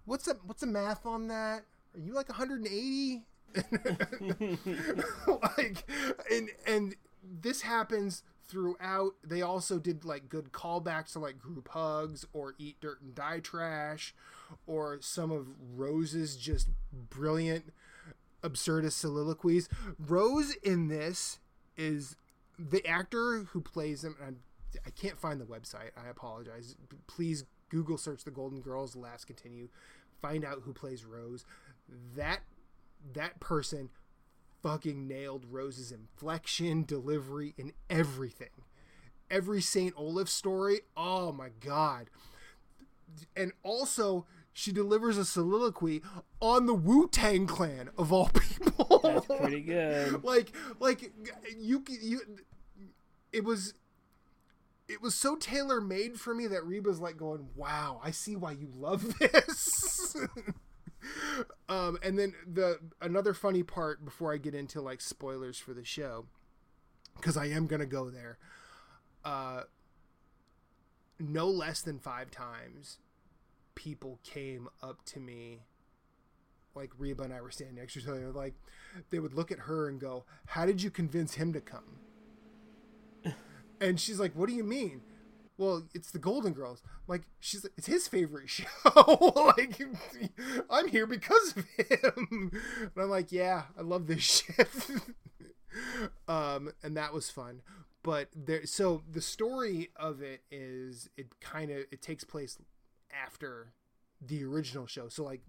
[0.06, 1.66] What's the what's the math on that?
[1.96, 3.24] Are you like 180
[5.58, 5.84] like
[6.32, 12.26] and and this happens throughout they also did like good callbacks to like group hugs
[12.34, 14.16] or eat dirt and die trash
[14.66, 17.72] or some of rose's just brilliant
[18.44, 19.70] absurdist soliloquies
[20.00, 21.40] rose in this
[21.78, 22.16] is
[22.60, 24.38] the actor who plays him, and
[24.86, 25.92] I can't find the website.
[25.98, 26.76] I apologize.
[27.08, 28.96] Please Google search the Golden Girls.
[28.96, 29.70] Laughs continue.
[30.22, 31.46] Find out who plays Rose.
[32.16, 32.42] That
[33.14, 33.90] that person
[34.62, 38.50] fucking nailed Rose's inflection, delivery, and everything.
[39.30, 40.82] Every Saint Olaf story.
[40.98, 42.10] Oh my god.
[43.36, 46.02] And also she delivers a soliloquy
[46.42, 49.00] on the Wu Tang Clan of all people.
[49.04, 50.24] That's pretty good.
[50.24, 51.12] like, like
[51.58, 52.22] you, you,
[53.32, 53.74] it was,
[54.88, 58.52] it was so tailor made for me that Reba's like going, "Wow, I see why
[58.54, 60.16] you love this."
[61.70, 65.86] um, and then the another funny part before I get into like spoilers for the
[65.86, 66.26] show,
[67.16, 68.40] because I am gonna go there.
[69.24, 69.62] Uh,
[71.20, 72.98] no less than five times
[73.76, 75.60] people came up to me
[76.76, 78.56] like Reba and I were standing next to each other, like
[79.10, 82.00] they would look at her and go, "How did you convince him to come?"
[83.82, 85.02] and she's like, "What do you mean?"
[85.60, 86.82] Well, it's the Golden Girls.
[87.06, 88.66] Like she's, it's his favorite show.
[89.58, 89.80] like
[90.70, 92.52] I'm here because of him.
[92.82, 94.70] And I'm like, yeah, I love this shit.
[96.30, 97.62] um, and that was fun.
[98.04, 102.58] But there, so the story of it is, it kind of it takes place
[103.12, 103.74] after
[104.22, 105.10] the original show.
[105.10, 105.42] So like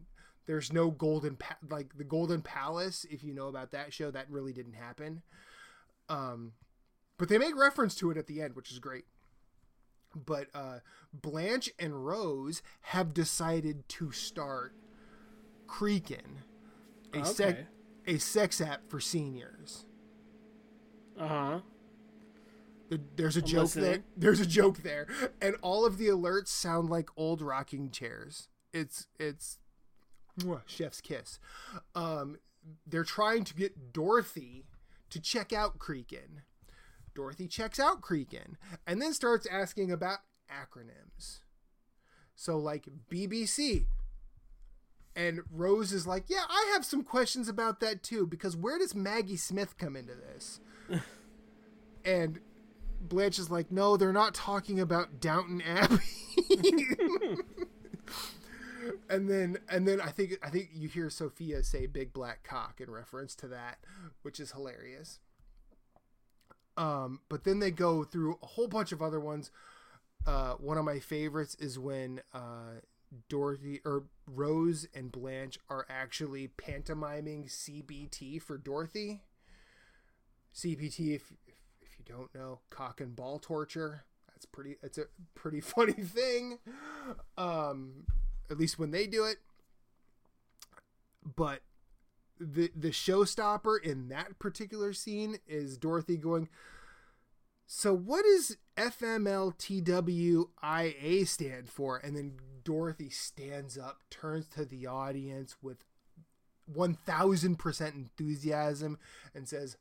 [0.47, 4.29] there's no golden pa- like the golden palace if you know about that show that
[4.29, 5.23] really didn't happen.
[6.09, 6.53] Um
[7.17, 9.05] but they make reference to it at the end, which is great.
[10.15, 10.81] But uh
[11.13, 14.75] Blanche and Rose have decided to start
[15.69, 16.39] Creakin,
[17.15, 17.25] a Okay.
[17.33, 17.67] sec
[18.07, 19.85] a sex app for seniors.
[21.19, 21.61] Uh huh.
[22.89, 24.05] The- There's a I'm joke there.
[24.17, 25.07] There's a joke there,
[25.41, 28.49] and all of the alerts sound like old rocking chairs.
[28.73, 29.59] It's it's
[30.41, 31.39] mwah, chef's kiss.
[31.95, 32.39] Um,
[32.87, 34.65] they're trying to get Dorothy
[35.11, 36.43] to check out Creakin.
[37.15, 38.57] Dorothy checks out Creakin
[38.87, 40.19] and then starts asking about
[40.51, 41.41] acronyms.
[42.35, 43.87] So like BBC.
[45.17, 48.95] And Rose is like, "Yeah, I have some questions about that too because where does
[48.95, 50.61] Maggie Smith come into this?"
[52.05, 52.41] and
[53.01, 55.99] Blanche is like, no, they're not talking about Downton Abbey.
[59.09, 62.81] and then and then I think I think you hear Sophia say big black cock
[62.81, 63.79] in reference to that,
[64.23, 65.21] which is hilarious.
[66.81, 69.51] Um, but then they go through a whole bunch of other ones.
[70.27, 72.81] uh, one of my favorites is when uh,
[73.29, 79.23] Dorothy or Rose and Blanche are actually pantomiming CBT for Dorothy.
[80.55, 81.33] CBT, if
[81.81, 84.05] if you don't know, cock and ball torture.
[84.29, 84.77] That's pretty.
[84.83, 85.05] It's a
[85.35, 86.59] pretty funny thing.
[87.39, 88.07] Um,
[88.51, 89.39] at least when they do it.
[91.37, 91.63] But
[92.41, 96.49] the the showstopper in that particular scene is Dorothy going.
[97.67, 99.39] So what does FMLTWIA
[101.29, 101.99] stand for?
[101.99, 102.33] And then
[102.65, 105.85] Dorothy stands up, turns to the audience with
[106.75, 108.99] 1000% enthusiasm
[109.35, 109.77] and says,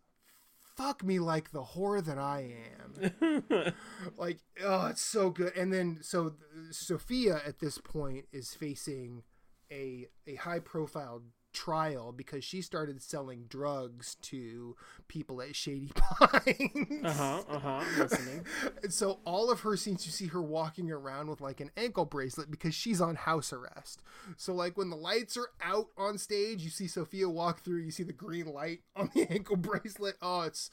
[0.78, 3.74] fuck me like the whore that I am.
[4.18, 5.55] like, oh, it's so good.
[5.57, 6.36] And then, so
[6.72, 9.24] Sophia at this point is facing
[9.72, 11.24] a, a high profile
[11.54, 14.76] trial because she started selling drugs to
[15.08, 17.06] people at Shady Pines.
[17.06, 17.41] Uh huh.
[17.50, 17.84] Uh huh.
[17.97, 18.45] Listening.
[18.89, 22.52] so all of her scenes, you see her walking around with like an ankle bracelet
[22.52, 24.02] because she's on house arrest.
[24.38, 27.80] So like when the lights are out on stage, you see Sophia walk through.
[27.82, 30.16] You see the green light on the ankle bracelet.
[30.22, 30.70] Oh, it's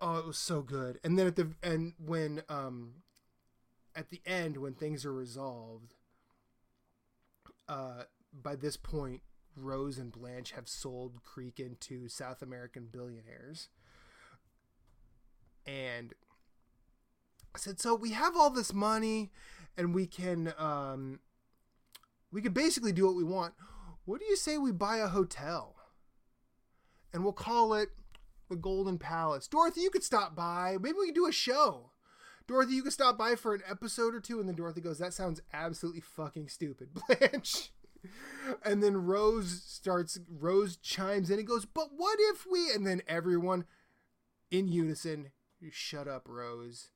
[0.00, 0.98] oh, it was so good.
[1.04, 2.94] And then at the and when um
[3.94, 5.94] at the end when things are resolved,
[7.68, 9.20] uh by this point
[9.56, 13.68] Rose and Blanche have sold Creakin to South American billionaires.
[15.66, 16.14] And
[17.54, 19.30] I said, so we have all this money
[19.76, 21.20] and we can um
[22.30, 23.54] we could basically do what we want.
[24.04, 25.76] What do you say we buy a hotel?
[27.12, 27.90] And we'll call it
[28.48, 29.46] the Golden Palace.
[29.46, 30.76] Dorothy, you could stop by.
[30.80, 31.90] Maybe we could do a show.
[32.46, 34.40] Dorothy, you could stop by for an episode or two.
[34.40, 36.88] And then Dorothy goes, That sounds absolutely fucking stupid.
[37.08, 37.70] Blanche.
[38.64, 43.02] and then Rose starts Rose chimes in and goes, "But what if we?" And then
[43.06, 43.64] everyone
[44.50, 45.30] in unison,
[45.70, 46.90] "Shut up, Rose."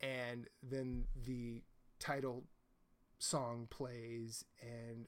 [0.00, 1.62] And then the
[1.98, 2.44] title
[3.18, 5.06] song plays and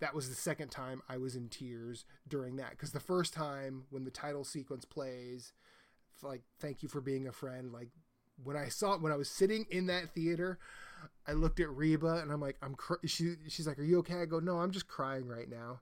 [0.00, 3.86] that was the second time I was in tears during that cuz the first time
[3.90, 5.52] when the title sequence plays
[6.22, 7.90] like thank you for being a friend like
[8.42, 10.58] when I saw it when I was sitting in that theater
[11.26, 13.06] I looked at Reba and I'm like, I'm cr-.
[13.06, 14.20] she she's like, are you okay?
[14.20, 15.80] I go, no, I'm just crying right now.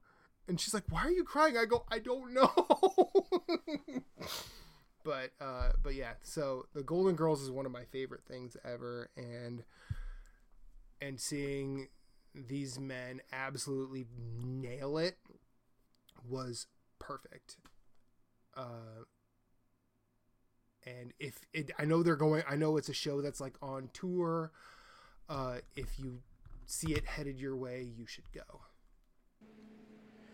[0.48, 1.56] And she's like, why are you crying?
[1.56, 2.50] I go, I don't know.
[5.04, 9.10] but uh, but yeah, so the Golden Girls is one of my favorite things ever,
[9.16, 9.64] and
[11.00, 11.88] and seeing
[12.34, 14.06] these men absolutely
[14.42, 15.18] nail it
[16.28, 16.66] was
[16.98, 17.56] perfect.
[18.56, 19.04] Uh,
[20.84, 23.90] and if it, I know they're going, I know it's a show that's like on
[23.92, 24.52] tour
[25.28, 26.20] uh, if you
[26.66, 28.60] see it headed your way, you should go.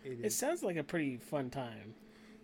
[0.03, 1.93] It, it sounds like a pretty fun time.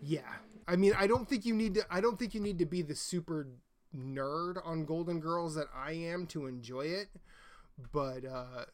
[0.01, 0.21] Yeah,
[0.67, 1.85] I mean, I don't think you need to.
[1.89, 3.47] I don't think you need to be the super
[3.95, 7.07] nerd on Golden Girls that I am to enjoy it,
[7.91, 8.65] but uh,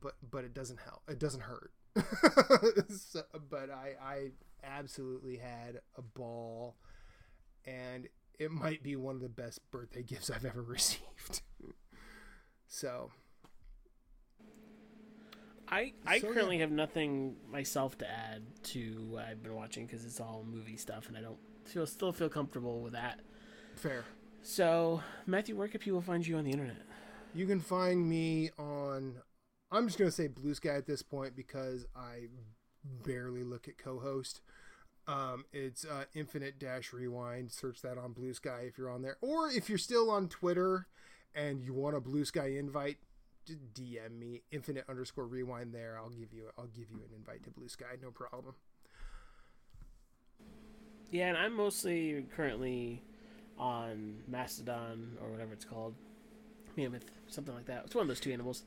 [0.00, 1.02] but but it doesn't help.
[1.08, 1.72] It doesn't hurt.
[2.90, 4.30] so, but I I
[4.64, 6.76] absolutely had a ball,
[7.64, 8.08] and
[8.38, 11.42] it might be one of the best birthday gifts I've ever received.
[12.70, 13.10] So
[15.68, 16.62] I I so, currently yeah.
[16.62, 21.08] have nothing myself to add to what I've been watching because it's all movie stuff,
[21.08, 23.20] and I don't feel still feel comfortable with that.
[23.74, 24.04] Fair.
[24.42, 26.82] So Matthew, where can people find you on the internet?
[27.34, 29.16] You can find me on.
[29.72, 32.28] I'm just gonna say Blue Sky at this point because I
[33.04, 34.42] barely look at Cohost.
[35.08, 37.50] Um, it's uh, Infinite Dash Rewind.
[37.50, 40.86] Search that on Blue Sky if you're on there, or if you're still on Twitter
[41.34, 42.96] and you want a blue sky invite
[43.74, 45.98] dm me infinite underscore rewind there.
[45.98, 48.54] I'll give you i'll give you an invite to blue sky no problem.
[51.10, 53.02] Yeah and i'm mostly currently
[53.58, 55.94] on mastodon or whatever it's called.
[56.76, 57.82] Mammoth something like that.
[57.86, 58.62] It's one of those two animals.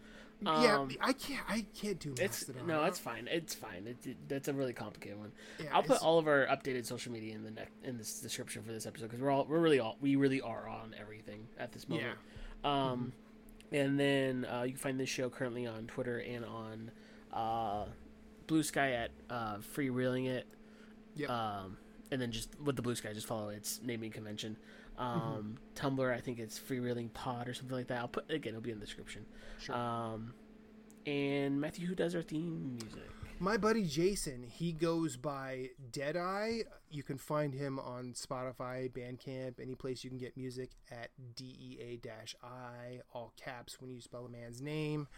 [0.45, 2.67] Um, yeah i can't i can't do mastodon.
[2.67, 3.29] no it's fine.
[3.31, 3.87] It's fine.
[3.87, 5.31] It, it, that's a really complicated one.
[5.59, 8.63] Yeah, i'll put all of our updated social media in the next in this description
[8.63, 11.71] for this episode because we're all we're really all we really are on everything at
[11.71, 12.07] this moment.
[12.07, 12.13] yeah
[12.63, 13.09] um, mm-hmm.
[13.73, 16.91] And then uh, you can find this show currently on Twitter and on
[17.33, 17.85] uh,
[18.45, 20.45] Blue Sky at uh, Free Reeling It.
[21.15, 21.29] Yep.
[21.29, 21.77] Um,
[22.11, 24.57] and then just with the Blue Sky, just follow its naming convention.
[24.99, 25.87] Um, mm-hmm.
[25.87, 27.97] Tumblr, I think it's Free Reeling Pod or something like that.
[27.97, 29.25] I'll put again, it'll be in the description.
[29.59, 29.75] Sure.
[29.75, 30.35] Um,
[31.07, 33.09] and Matthew, who does our theme music?
[33.43, 36.63] My buddy Jason, he goes by DEAD-I.
[36.89, 41.99] You can find him on Spotify, Bandcamp, any place you can get music at DEA
[42.41, 45.09] I, all caps when you spell a man's name.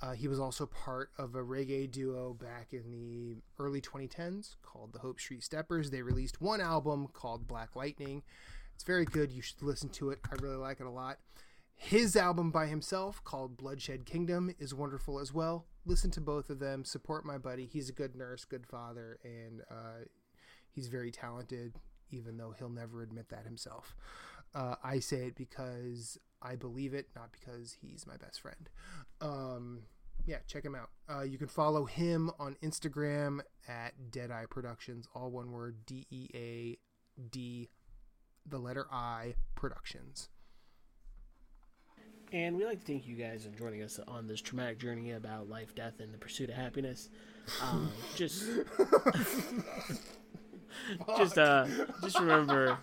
[0.00, 4.94] Uh, he was also part of a reggae duo back in the early 2010s called
[4.94, 5.90] the Hope Street Steppers.
[5.90, 8.22] They released one album called Black Lightning.
[8.74, 9.30] It's very good.
[9.30, 10.20] You should listen to it.
[10.32, 11.18] I really like it a lot.
[11.80, 15.66] His album by himself called Bloodshed Kingdom is wonderful as well.
[15.88, 16.84] Listen to both of them.
[16.84, 17.64] Support my buddy.
[17.64, 20.04] He's a good nurse, good father, and uh,
[20.70, 21.76] he's very talented,
[22.10, 23.96] even though he'll never admit that himself.
[24.54, 28.68] Uh, I say it because I believe it, not because he's my best friend.
[29.22, 29.84] Um,
[30.26, 30.90] yeah, check him out.
[31.10, 36.28] Uh, you can follow him on Instagram at DEAD-I Productions, all one word D E
[36.34, 36.78] A
[37.30, 37.70] D,
[38.46, 40.28] the letter I Productions.
[42.32, 45.48] And we'd like to thank you guys for joining us on this traumatic journey about
[45.48, 47.08] life, death, and the pursuit of happiness.
[47.62, 48.44] Um, just,
[51.16, 51.66] just, uh,
[52.02, 52.76] just remember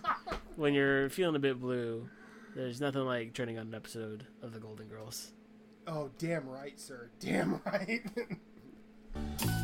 [0.56, 2.08] when you're feeling a bit blue,
[2.56, 5.32] there's nothing like turning on an episode of The Golden Girls.
[5.86, 7.10] Oh, damn right, sir.
[7.20, 8.02] Damn right.